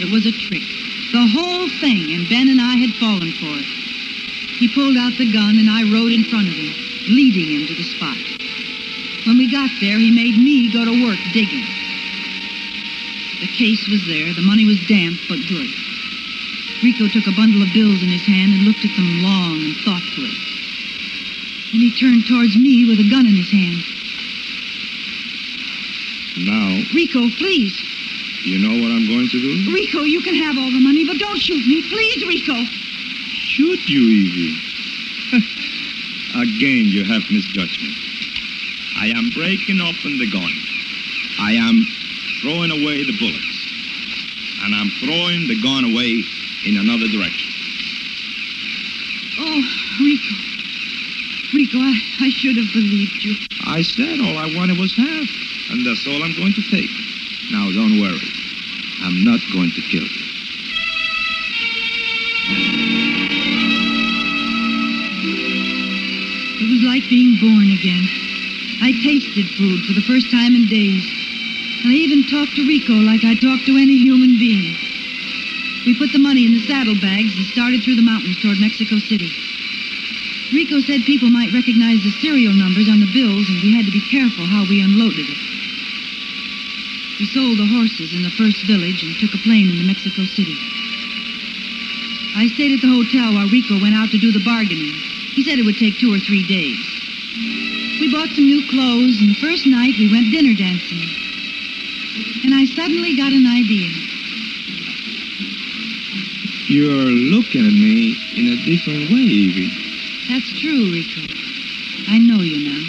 It 0.09 0.17
was 0.17 0.25
a 0.25 0.33
trick. 0.33 0.65
The 1.13 1.29
whole 1.37 1.69
thing, 1.85 2.17
and 2.17 2.25
Ben 2.33 2.49
and 2.49 2.65
I 2.65 2.81
had 2.81 2.97
fallen 2.97 3.29
for 3.37 3.53
it. 3.61 3.69
He 4.57 4.73
pulled 4.73 4.97
out 4.97 5.13
the 5.21 5.29
gun, 5.29 5.61
and 5.61 5.69
I 5.69 5.85
rode 5.85 6.17
in 6.17 6.25
front 6.25 6.49
of 6.49 6.57
him, 6.57 6.73
leading 7.13 7.53
him 7.53 7.69
to 7.69 7.77
the 7.77 7.85
spot. 7.85 8.17
When 9.29 9.37
we 9.37 9.53
got 9.53 9.69
there, 9.85 10.01
he 10.01 10.09
made 10.09 10.41
me 10.41 10.73
go 10.73 10.89
to 10.89 11.05
work 11.05 11.21
digging. 11.37 11.69
The 13.45 13.53
case 13.53 13.85
was 13.93 14.01
there. 14.09 14.33
The 14.33 14.41
money 14.41 14.65
was 14.65 14.81
damp, 14.89 15.21
but 15.29 15.45
good. 15.45 15.69
Rico 16.81 17.13
took 17.13 17.29
a 17.29 17.37
bundle 17.37 17.61
of 17.61 17.77
bills 17.77 18.01
in 18.01 18.09
his 18.09 18.25
hand 18.25 18.57
and 18.57 18.65
looked 18.65 18.89
at 18.89 18.97
them 18.97 19.21
long 19.21 19.61
and 19.61 19.77
thoughtfully. 19.85 20.33
Then 21.69 21.85
he 21.85 21.93
turned 21.93 22.25
towards 22.25 22.57
me 22.57 22.89
with 22.89 22.97
a 22.97 23.11
gun 23.13 23.29
in 23.29 23.37
his 23.37 23.53
hand. 23.53 23.85
Now, 26.49 26.81
Rico, 26.97 27.29
please. 27.37 27.77
You 28.49 28.57
know 28.57 28.81
what 28.81 28.91
I'm 28.91 29.07
going 29.07 29.29
to 29.29 29.41
do? 29.41 29.73
Rico, 29.73 30.09
you 30.09 30.23
can 30.23 30.35
have 30.35 30.57
all 30.57 30.73
the 30.73 30.81
money, 30.81 31.05
but 31.05 31.19
don't 31.19 31.37
shoot 31.37 31.61
me. 31.69 31.85
Please, 31.93 32.25
Rico. 32.25 32.57
Shoot 33.45 33.85
you, 33.85 34.01
Evie. 34.01 34.57
Again, 36.41 36.89
you 36.89 37.05
have 37.05 37.29
misjudged 37.31 37.83
me. 37.83 37.93
I 38.97 39.13
am 39.13 39.29
breaking 39.37 39.81
open 39.85 40.17
the 40.17 40.31
gun. 40.33 40.49
I 41.39 41.61
am 41.61 41.85
throwing 42.41 42.73
away 42.73 43.05
the 43.05 43.13
bullets. 43.21 43.59
And 44.65 44.75
I'm 44.75 44.89
throwing 45.05 45.47
the 45.47 45.61
gun 45.61 45.85
away 45.85 46.25
in 46.65 46.81
another 46.81 47.07
direction. 47.07 47.53
Oh, 49.45 49.61
Rico. 50.01 50.35
Rico, 51.53 51.79
I, 51.85 52.01
I 52.21 52.29
should 52.31 52.57
have 52.57 52.73
believed 52.73 53.23
you. 53.25 53.37
I 53.67 53.83
said 53.83 54.21
all 54.21 54.39
I 54.41 54.49
wanted 54.57 54.79
was 54.79 54.97
half, 54.97 55.29
and 55.69 55.85
that's 55.85 56.07
all 56.09 56.25
I'm 56.25 56.33
going 56.33 56.55
to 56.55 56.65
take. 56.73 56.91
Now, 57.53 57.71
don't 57.73 58.01
worry. 58.01 58.38
I'm 59.01 59.25
not 59.25 59.41
going 59.53 59.71
to 59.73 59.83
kill 59.83 60.03
you. 60.03 60.25
It 66.61 66.69
was 66.71 66.83
like 66.83 67.09
being 67.09 67.39
born 67.39 67.71
again. 67.71 68.05
I 68.83 68.93
tasted 69.03 69.47
food 69.55 69.85
for 69.87 69.95
the 69.95 70.03
first 70.03 70.31
time 70.31 70.55
in 70.55 70.67
days. 70.67 71.07
I 71.87 71.95
even 71.95 72.27
talked 72.27 72.57
to 72.57 72.67
Rico 72.67 72.95
like 72.95 73.25
I 73.25 73.35
talked 73.35 73.67
to 73.67 73.79
any 73.79 73.97
human 73.97 74.39
being. 74.39 74.75
We 75.87 75.95
put 75.95 76.13
the 76.13 76.19
money 76.19 76.45
in 76.45 76.53
the 76.53 76.67
saddlebags 76.67 77.37
and 77.37 77.47
started 77.47 77.83
through 77.83 77.97
the 77.97 78.03
mountains 78.03 78.37
toward 78.43 78.59
Mexico 78.61 78.99
City. 78.99 79.31
Rico 80.53 80.81
said 80.81 81.05
people 81.05 81.31
might 81.31 81.53
recognize 81.53 82.03
the 82.03 82.11
serial 82.21 82.53
numbers 82.53 82.89
on 82.89 83.01
the 83.01 83.11
bills, 83.13 83.49
and 83.49 83.63
we 83.63 83.73
had 83.73 83.87
to 83.87 83.93
be 83.93 84.03
careful 84.11 84.47
how 84.47 84.67
we 84.69 84.81
unloaded 84.81 85.29
it. 85.29 85.48
We 87.19 87.27
sold 87.27 87.59
the 87.59 87.67
horses 87.67 88.15
in 88.15 88.23
the 88.23 88.31
first 88.39 88.63
village 88.63 89.03
and 89.03 89.11
took 89.19 89.35
a 89.35 89.43
plane 89.43 89.67
into 89.67 89.83
Mexico 89.83 90.23
City. 90.23 90.55
I 92.39 92.47
stayed 92.55 92.71
at 92.71 92.81
the 92.81 92.95
hotel 92.95 93.35
while 93.35 93.51
Rico 93.51 93.75
went 93.83 93.99
out 93.99 94.15
to 94.15 94.23
do 94.23 94.31
the 94.31 94.45
bargaining. 94.47 94.95
He 95.35 95.43
said 95.43 95.59
it 95.59 95.67
would 95.67 95.83
take 95.83 95.99
two 95.99 96.15
or 96.15 96.23
three 96.23 96.47
days. 96.47 96.79
We 97.99 98.07
bought 98.15 98.31
some 98.39 98.47
new 98.47 98.63
clothes, 98.71 99.19
and 99.19 99.35
the 99.35 99.41
first 99.43 99.67
night 99.67 99.99
we 99.99 100.07
went 100.07 100.31
dinner 100.31 100.55
dancing. 100.55 101.03
And 102.47 102.55
I 102.55 102.71
suddenly 102.79 103.19
got 103.19 103.35
an 103.35 103.51
idea. 103.51 103.91
You're 106.71 107.11
looking 107.35 107.67
at 107.67 107.75
me 107.75 108.15
in 108.39 108.47
a 108.55 108.57
different 108.63 109.11
way, 109.11 109.27
Evie. 109.27 109.75
That's 110.31 110.55
true, 110.61 110.95
Rico. 110.95 111.27
I 112.15 112.23
know 112.23 112.39
you 112.47 112.63
now. 112.63 112.83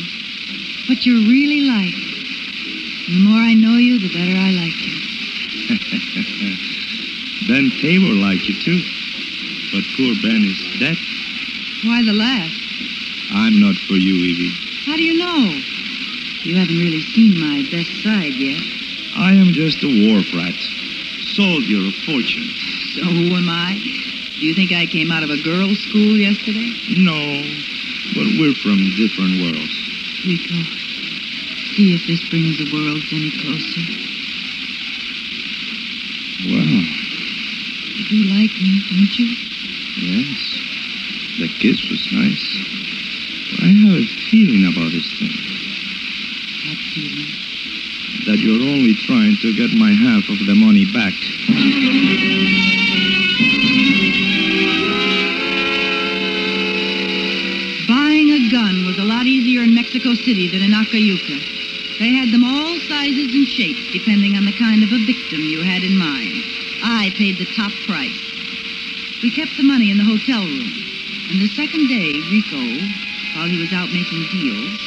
What 0.85 1.01
you're 1.01 1.25
really 1.25 1.65
like. 1.65 2.08
The 3.09 3.25
more 3.25 3.41
I 3.41 3.55
know 3.55 3.77
you, 3.77 3.97
the 3.97 4.13
better 4.13 4.37
I 4.37 4.51
like 4.53 4.77
you. 4.85 4.93
Ben 7.49 7.73
Tabor 7.81 8.13
liked 8.13 8.45
you 8.45 8.53
too. 8.61 8.85
But 9.73 9.81
poor 9.97 10.13
Ben 10.21 10.45
is 10.45 10.61
dead. 10.77 10.93
Why 11.89 12.05
the 12.05 12.13
laugh? 12.13 12.53
I'm 13.33 13.57
not 13.59 13.73
for 13.89 13.97
you, 13.97 14.13
Evie. 14.13 14.53
How 14.85 14.95
do 14.95 15.01
you 15.01 15.17
know? 15.17 15.57
You 16.45 16.61
haven't 16.61 16.77
really 16.77 17.01
seen 17.01 17.41
my 17.41 17.65
best 17.73 17.89
side 18.05 18.37
yet. 18.37 18.61
I 19.17 19.33
am 19.33 19.57
just 19.57 19.81
a 19.81 19.89
wharf 19.89 20.29
rat. 20.29 20.53
Soldier 21.33 21.89
of 21.89 21.97
fortune. 22.05 22.53
So 22.93 23.09
who 23.09 23.33
am 23.33 23.49
I? 23.49 23.81
Do 24.37 24.45
you 24.45 24.53
think 24.53 24.71
I 24.71 24.85
came 24.85 25.09
out 25.09 25.23
of 25.23 25.31
a 25.31 25.41
girls' 25.41 25.81
school 25.89 26.13
yesterday? 26.13 26.77
No, 26.93 27.41
but 28.13 28.29
we're 28.37 28.53
from 28.53 28.93
different 28.93 29.41
worlds. 29.41 29.73
Rico, 30.29 30.61
see 31.79 31.95
if 31.95 32.05
this 32.07 32.19
brings 32.29 32.57
the 32.59 32.67
worlds 32.75 33.07
any 33.15 33.31
closer. 33.39 33.79
Well, 36.51 36.67
You 37.95 38.03
do 38.03 38.19
like 38.35 38.51
me, 38.59 38.83
don't 38.91 39.15
you? 39.15 39.27
yes. 39.95 40.59
The 41.39 41.47
kiss 41.47 41.79
was 41.89 42.03
nice. 42.11 42.43
But 43.55 43.63
I 43.63 43.67
have 43.79 43.95
a 43.95 44.05
feeling 44.27 44.67
about 44.67 44.91
this 44.91 45.07
thing. 45.19 45.31
That 46.67 46.79
feeling. 46.91 47.31
that 48.27 48.39
you're 48.43 48.59
only 48.59 48.93
trying 49.07 49.37
to 49.39 49.55
get 49.55 49.71
my 49.71 49.91
half 49.95 50.27
of 50.27 50.45
the 50.45 50.55
money 50.59 50.83
back. 50.91 51.15
Buying 57.87 58.31
a 58.31 58.49
gun 58.51 58.85
was 58.85 58.97
a 58.99 59.03
lot 59.03 59.25
easier 59.25 59.63
in 59.63 59.73
Mexico 59.73 60.13
City 60.13 60.47
than 60.47 60.61
in 60.61 60.71
Acayuca. 60.71 61.58
They 61.99 62.15
had 62.15 62.31
them 62.31 62.45
all 62.45 62.79
sizes 62.87 63.35
and 63.35 63.45
shapes, 63.45 63.91
depending 63.91 64.37
on 64.37 64.45
the 64.45 64.55
kind 64.55 64.83
of 64.83 64.91
a 64.95 65.03
victim 65.03 65.43
you 65.43 65.59
had 65.61 65.83
in 65.83 65.97
mind. 65.99 66.31
I 66.81 67.11
paid 67.19 67.37
the 67.37 67.51
top 67.59 67.75
price. 67.85 68.15
We 69.21 69.29
kept 69.29 69.57
the 69.59 69.67
money 69.67 69.91
in 69.91 69.97
the 69.99 70.07
hotel 70.07 70.47
room. 70.47 70.71
And 71.27 71.43
the 71.43 71.51
second 71.59 71.91
day, 71.91 72.23
Rico, 72.31 72.63
while 73.35 73.51
he 73.51 73.59
was 73.59 73.75
out 73.75 73.91
making 73.91 74.31
deals, 74.31 74.79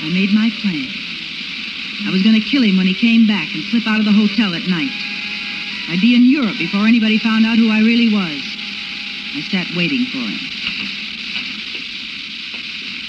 I 0.00 0.08
made 0.16 0.32
my 0.32 0.48
plan. 0.64 0.88
I 2.08 2.10
was 2.10 2.24
going 2.24 2.40
to 2.40 2.48
kill 2.48 2.64
him 2.64 2.80
when 2.80 2.88
he 2.88 2.96
came 2.96 3.28
back 3.28 3.52
and 3.52 3.62
slip 3.68 3.86
out 3.86 4.00
of 4.00 4.08
the 4.08 4.16
hotel 4.16 4.56
at 4.56 4.64
night. 4.64 4.96
I'd 5.92 6.00
be 6.00 6.16
in 6.16 6.24
Europe 6.24 6.56
before 6.56 6.88
anybody 6.88 7.18
found 7.20 7.44
out 7.44 7.60
who 7.60 7.68
I 7.68 7.84
really 7.84 8.08
was. 8.08 8.40
I 9.36 9.44
sat 9.52 9.68
waiting 9.76 10.08
for 10.08 10.24
him. 10.24 10.40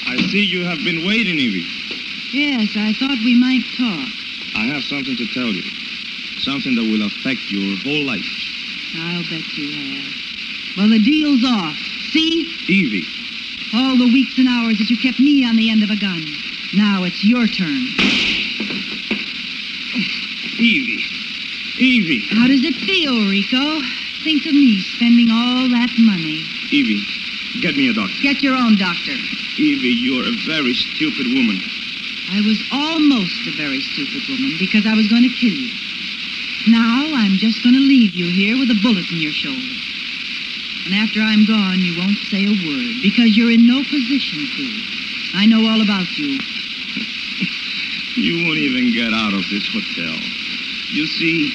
I 0.03 0.19
see 0.27 0.43
you 0.43 0.65
have 0.67 0.83
been 0.83 1.07
waiting, 1.07 1.39
Evie. 1.39 1.84
Yes, 2.31 2.75
I 2.75 2.93
thought 2.93 3.17
we 3.23 3.35
might 3.35 3.63
talk. 3.77 4.09
I 4.55 4.65
have 4.73 4.83
something 4.83 5.15
to 5.15 5.27
tell 5.33 5.47
you. 5.51 5.63
Something 6.39 6.75
that 6.75 6.83
will 6.83 7.05
affect 7.05 7.51
your 7.51 7.77
whole 7.83 8.05
life. 8.05 8.25
I'll 8.97 9.23
bet 9.23 9.45
you 9.57 9.71
have. 9.71 10.13
Well, 10.77 10.89
the 10.89 10.99
deal's 10.99 11.43
off. 11.45 11.75
See? 12.11 12.51
Evie, 12.67 13.05
All 13.73 13.97
the 13.97 14.07
weeks 14.11 14.37
and 14.37 14.47
hours 14.47 14.77
that 14.79 14.89
you 14.89 14.97
kept 14.97 15.19
me 15.19 15.45
on 15.45 15.55
the 15.55 15.69
end 15.69 15.83
of 15.83 15.89
a 15.89 15.95
gun. 15.99 16.23
Now 16.73 17.03
it's 17.03 17.23
your 17.23 17.47
turn. 17.47 17.87
Evie, 20.57 21.03
Evie, 21.77 22.25
How 22.31 22.47
does 22.47 22.63
it 22.63 22.75
feel, 22.75 23.29
Rico? 23.29 23.81
Think 24.23 24.45
of 24.45 24.53
me 24.53 24.81
spending 24.81 25.29
all 25.29 25.67
that 25.69 25.91
money. 25.99 26.43
Evie, 26.71 27.03
get 27.61 27.75
me 27.75 27.89
a 27.89 27.93
doctor. 27.93 28.15
Get 28.21 28.41
your 28.41 28.55
own 28.55 28.77
doctor. 28.77 29.15
Evie, 29.57 29.93
you're 29.99 30.27
a 30.27 30.35
very 30.47 30.73
stupid 30.73 31.27
woman. 31.27 31.59
I 32.31 32.41
was 32.41 32.61
almost 32.71 33.47
a 33.47 33.53
very 33.55 33.81
stupid 33.81 34.27
woman 34.27 34.57
because 34.57 34.85
I 34.85 34.95
was 34.95 35.07
going 35.07 35.23
to 35.23 35.29
kill 35.29 35.53
you. 35.53 35.73
Now 36.67 37.13
I'm 37.13 37.37
just 37.37 37.61
going 37.61 37.75
to 37.75 37.81
leave 37.81 38.15
you 38.15 38.25
here 38.33 38.57
with 38.57 38.71
a 38.71 38.79
bullet 38.81 39.05
in 39.11 39.21
your 39.21 39.31
shoulder. 39.31 39.75
And 40.85 40.93
after 40.93 41.21
I'm 41.21 41.45
gone, 41.45 41.79
you 41.85 41.97
won't 41.97 42.17
say 42.29 42.45
a 42.45 42.55
word 42.65 43.01
because 43.01 43.37
you're 43.37 43.51
in 43.51 43.65
no 43.65 43.83
position 43.83 44.41
to. 44.57 44.65
I 45.37 45.45
know 45.45 45.69
all 45.69 45.81
about 45.81 46.09
you. 46.17 46.39
You 48.15 48.45
won't 48.45 48.57
even 48.57 48.93
get 48.93 49.13
out 49.13 49.33
of 49.33 49.43
this 49.49 49.67
hotel. 49.69 50.17
You 50.89 51.05
see, 51.05 51.53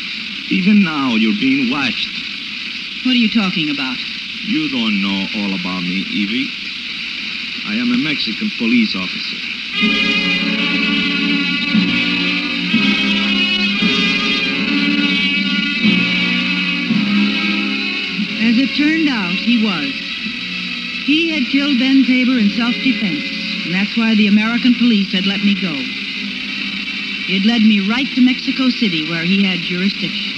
even 0.51 0.83
now 0.83 1.17
you're 1.17 1.39
being 1.41 1.71
watched. 1.71 2.15
What 3.07 3.13
are 3.13 3.23
you 3.23 3.31
talking 3.31 3.71
about? 3.71 3.97
You 4.45 4.69
don't 4.69 5.01
know 5.01 5.27
all 5.41 5.55
about 5.59 5.83
me, 5.83 6.05
Evie. 6.11 6.51
I 7.67 7.75
am 7.75 7.93
a 7.93 7.99
Mexican 7.99 8.51
police 8.59 8.95
officer. 8.95 10.60
It 18.61 18.77
turned 18.77 19.09
out, 19.09 19.33
he 19.41 19.65
was. 19.65 19.89
He 21.09 21.33
had 21.33 21.49
killed 21.49 21.81
Ben 21.81 22.05
Tabor 22.05 22.37
in 22.37 22.53
self-defense, 22.53 23.65
and 23.65 23.73
that's 23.73 23.97
why 23.97 24.15
the 24.15 24.29
American 24.29 24.77
police 24.77 25.13
had 25.17 25.25
let 25.25 25.41
me 25.41 25.57
go. 25.57 25.73
Had 27.33 27.49
led 27.49 27.63
me 27.65 27.81
right 27.81 28.09
to 28.13 28.21
Mexico 28.21 28.69
City, 28.69 29.09
where 29.09 29.25
he 29.25 29.41
had 29.41 29.65
jurisdiction. 29.65 30.37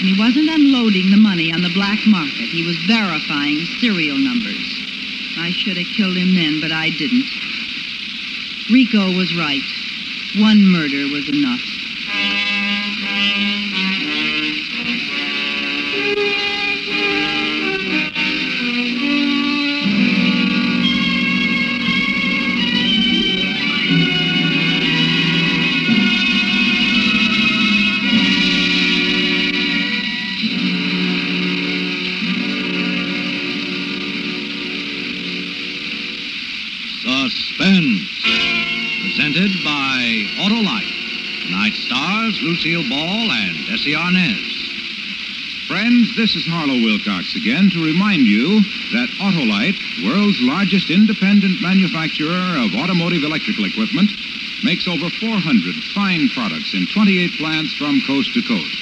And 0.00 0.08
he 0.08 0.16
wasn't 0.16 0.48
unloading 0.48 1.10
the 1.10 1.20
money 1.20 1.52
on 1.52 1.60
the 1.60 1.74
black 1.76 2.00
market. 2.06 2.48
He 2.48 2.64
was 2.64 2.80
verifying 2.88 3.60
serial 3.76 4.16
numbers. 4.16 4.64
I 5.36 5.52
should 5.52 5.76
have 5.76 5.92
killed 5.92 6.16
him 6.16 6.32
then, 6.32 6.60
but 6.64 6.72
I 6.72 6.88
didn't. 6.96 7.28
Rico 8.72 9.12
was 9.12 9.36
right. 9.36 9.64
One 10.40 10.64
murder 10.64 11.12
was 11.12 11.28
enough. 11.28 11.73
Lucille 42.64 42.88
Ball 42.88 43.28
and 43.30 43.56
Desi 43.68 43.92
Arnaz. 43.92 45.68
Friends, 45.68 46.16
this 46.16 46.34
is 46.34 46.48
Harlow 46.48 46.80
Wilcox 46.80 47.36
again 47.36 47.68
to 47.68 47.84
remind 47.84 48.24
you 48.24 48.64
that 48.88 49.12
Autolite, 49.20 49.76
world's 50.00 50.40
largest 50.40 50.88
independent 50.88 51.60
manufacturer 51.60 52.56
of 52.64 52.72
automotive 52.72 53.20
electrical 53.20 53.68
equipment, 53.68 54.08
makes 54.64 54.88
over 54.88 55.12
400 55.12 55.76
fine 55.92 56.32
products 56.32 56.72
in 56.72 56.88
28 56.88 57.36
plants 57.36 57.76
from 57.76 58.00
coast 58.08 58.32
to 58.32 58.40
coast. 58.40 58.80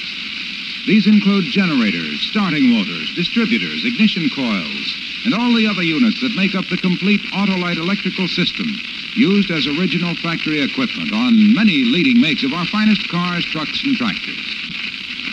These 0.87 1.03
include 1.03 1.51
generators, 1.51 2.23
starting 2.31 2.71
motors, 2.71 3.11
distributors, 3.19 3.83
ignition 3.83 4.31
coils, 4.31 4.95
and 5.27 5.35
all 5.35 5.51
the 5.51 5.67
other 5.67 5.83
units 5.83 6.23
that 6.23 6.39
make 6.39 6.55
up 6.55 6.71
the 6.71 6.79
complete 6.79 7.19
Autolite 7.35 7.83
electrical 7.83 8.31
system, 8.31 8.79
used 9.15 9.51
as 9.51 9.67
original 9.67 10.15
factory 10.15 10.61
equipment 10.61 11.13
on 11.13 11.53
many 11.53 11.85
leading 11.85 12.19
makes 12.19 12.43
of 12.43 12.53
our 12.53 12.65
finest 12.65 13.07
cars, 13.09 13.45
trucks, 13.45 13.83
and 13.83 13.95
tractors. 13.95 14.45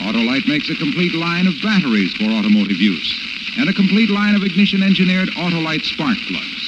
Autolite 0.00 0.48
makes 0.48 0.70
a 0.70 0.74
complete 0.74 1.14
line 1.14 1.46
of 1.46 1.54
batteries 1.62 2.12
for 2.14 2.24
automotive 2.24 2.80
use 2.80 3.08
and 3.58 3.68
a 3.68 3.72
complete 3.72 4.10
line 4.10 4.34
of 4.34 4.42
ignition 4.42 4.82
engineered 4.82 5.28
Autolite 5.36 5.84
spark 5.84 6.16
plugs. 6.28 6.64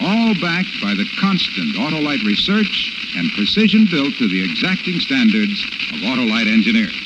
All 0.00 0.34
backed 0.40 0.76
by 0.82 0.92
the 0.92 1.08
constant 1.20 1.76
Autolite 1.76 2.24
research 2.24 2.92
and 3.16 3.32
precision 3.32 3.86
built 3.90 4.14
to 4.18 4.28
the 4.28 4.44
exacting 4.44 5.00
standards 5.00 5.56
of 5.92 6.04
Autolite 6.04 6.52
engineers. 6.52 6.96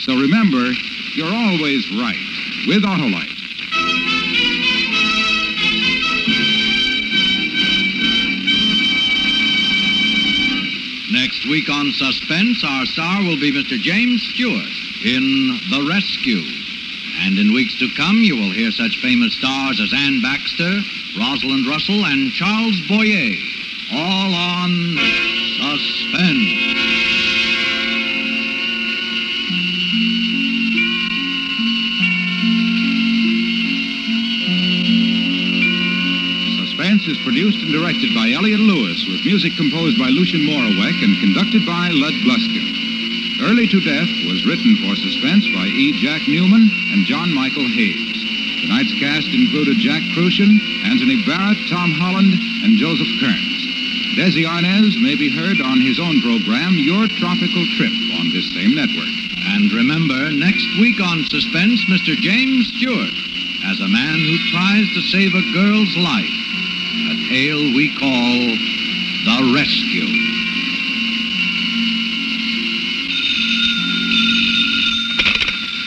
So 0.00 0.14
remember, 0.18 0.72
you're 1.14 1.32
always 1.32 1.86
right 1.92 2.18
with 2.66 2.82
Autolite. 2.82 3.31
Next 11.42 11.50
week 11.50 11.70
on 11.70 11.90
Suspense, 11.90 12.62
our 12.62 12.86
star 12.86 13.20
will 13.24 13.36
be 13.36 13.50
Mr. 13.50 13.76
James 13.76 14.22
Stewart 14.22 14.62
in 15.04 15.58
The 15.70 15.84
Rescue. 15.90 16.40
And 17.18 17.36
in 17.36 17.52
weeks 17.52 17.76
to 17.80 17.88
come, 17.96 18.18
you 18.18 18.36
will 18.36 18.52
hear 18.52 18.70
such 18.70 19.02
famous 19.02 19.34
stars 19.34 19.80
as 19.80 19.92
Anne 19.92 20.22
Baxter, 20.22 20.70
Rosalind 21.18 21.66
Russell, 21.66 22.06
and 22.06 22.30
Charles 22.30 22.80
Boyer, 22.86 23.34
all 23.90 24.32
on 24.32 24.96
Suspense. 25.58 26.61
Is 37.12 37.28
produced 37.28 37.60
and 37.60 37.68
directed 37.68 38.16
by 38.16 38.32
Elliott 38.32 38.64
Lewis 38.64 38.96
with 39.04 39.20
music 39.28 39.52
composed 39.60 40.00
by 40.00 40.08
Lucien 40.08 40.48
Moraweck 40.48 40.96
and 41.04 41.12
conducted 41.20 41.60
by 41.68 41.92
Lud 41.92 42.16
Gluskin. 42.24 42.64
Early 43.44 43.68
to 43.68 43.84
Death 43.84 44.08
was 44.32 44.48
written 44.48 44.80
for 44.80 44.96
Suspense 44.96 45.44
by 45.52 45.68
E. 45.68 45.92
Jack 46.00 46.24
Neuman 46.24 46.72
and 46.88 47.04
John 47.04 47.28
Michael 47.36 47.68
Hayes. 47.68 48.16
Tonight's 48.64 48.96
cast 48.96 49.28
included 49.28 49.76
Jack 49.76 50.00
Kruschen, 50.16 50.56
Anthony 50.88 51.20
Barrett, 51.28 51.60
Tom 51.68 51.92
Holland, 52.00 52.32
and 52.64 52.80
Joseph 52.80 53.12
Kearns. 53.20 53.60
Desi 54.16 54.48
Arnaz 54.48 54.96
may 54.96 55.12
be 55.12 55.28
heard 55.28 55.60
on 55.60 55.84
his 55.84 56.00
own 56.00 56.16
program, 56.24 56.80
Your 56.80 57.04
Tropical 57.20 57.64
Trip, 57.76 57.92
on 58.16 58.32
this 58.32 58.48
same 58.56 58.72
network. 58.72 59.12
And 59.52 59.68
remember, 59.68 60.32
next 60.32 60.64
week 60.80 60.96
on 60.96 61.28
Suspense, 61.28 61.84
Mr. 61.92 62.16
James 62.16 62.72
Stewart 62.80 63.12
as 63.68 63.84
a 63.84 63.92
man 63.92 64.16
who 64.16 64.40
tries 64.48 64.88
to 64.96 65.04
save 65.12 65.36
a 65.36 65.44
girl's 65.52 65.92
life. 66.00 66.41
Tale 67.32 67.72
we 67.72 67.88
call 67.96 68.36
The 69.24 69.56
Rescue. 69.56 70.04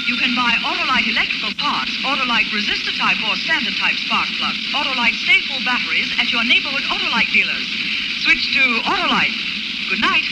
You 0.10 0.18
can 0.18 0.34
buy 0.34 0.58
Autolite 0.66 1.06
electrical 1.06 1.54
parts, 1.62 1.94
Autolite 2.02 2.50
resistor 2.50 2.98
type 2.98 3.22
or 3.30 3.38
standard 3.46 3.78
type 3.78 3.94
spark 3.94 4.26
plugs, 4.42 4.58
Autolite 4.74 5.14
Sta-Ful 5.22 5.62
batteries 5.64 6.10
at 6.18 6.32
your 6.34 6.44
neighborhood 6.46 6.82
Autolite 6.90 7.30
dealers. 7.30 7.70
Switch 8.26 8.42
to 8.58 8.82
Autolite. 8.90 9.38
Good 9.94 10.02
night. 10.02 10.26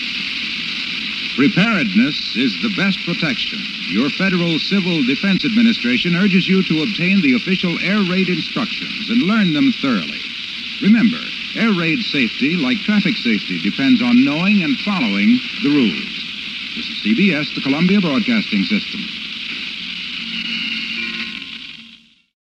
Preparedness 1.38 2.36
is 2.36 2.60
the 2.63 2.73
best 2.76 2.97
protection. 3.06 3.62
Your 3.86 4.10
Federal 4.10 4.58
Civil 4.58 5.06
Defense 5.06 5.45
Administration 5.45 6.15
urges 6.15 6.47
you 6.47 6.63
to 6.63 6.82
obtain 6.82 7.21
the 7.21 7.36
official 7.36 7.78
air 7.82 8.02
raid 8.02 8.30
instructions 8.30 9.12
and 9.12 9.21
learn 9.21 9.54
them 9.54 9.71
thoroughly. 9.73 10.33
Remember, 10.82 11.22
air 11.56 11.72
raid 11.74 12.02
safety, 12.02 12.56
like 12.56 12.82
traffic 12.82 13.16
safety, 13.18 13.60
depends 13.62 14.02
on 14.02 14.24
knowing 14.24 14.64
and 14.64 14.78
following 14.80 15.40
the 15.62 15.70
rules. 15.70 16.26
This 16.76 16.90
is 16.90 17.04
CBS, 17.04 17.54
the 17.54 17.62
Columbia 17.62 18.02
Broadcasting 18.02 18.64
System. 18.64 19.23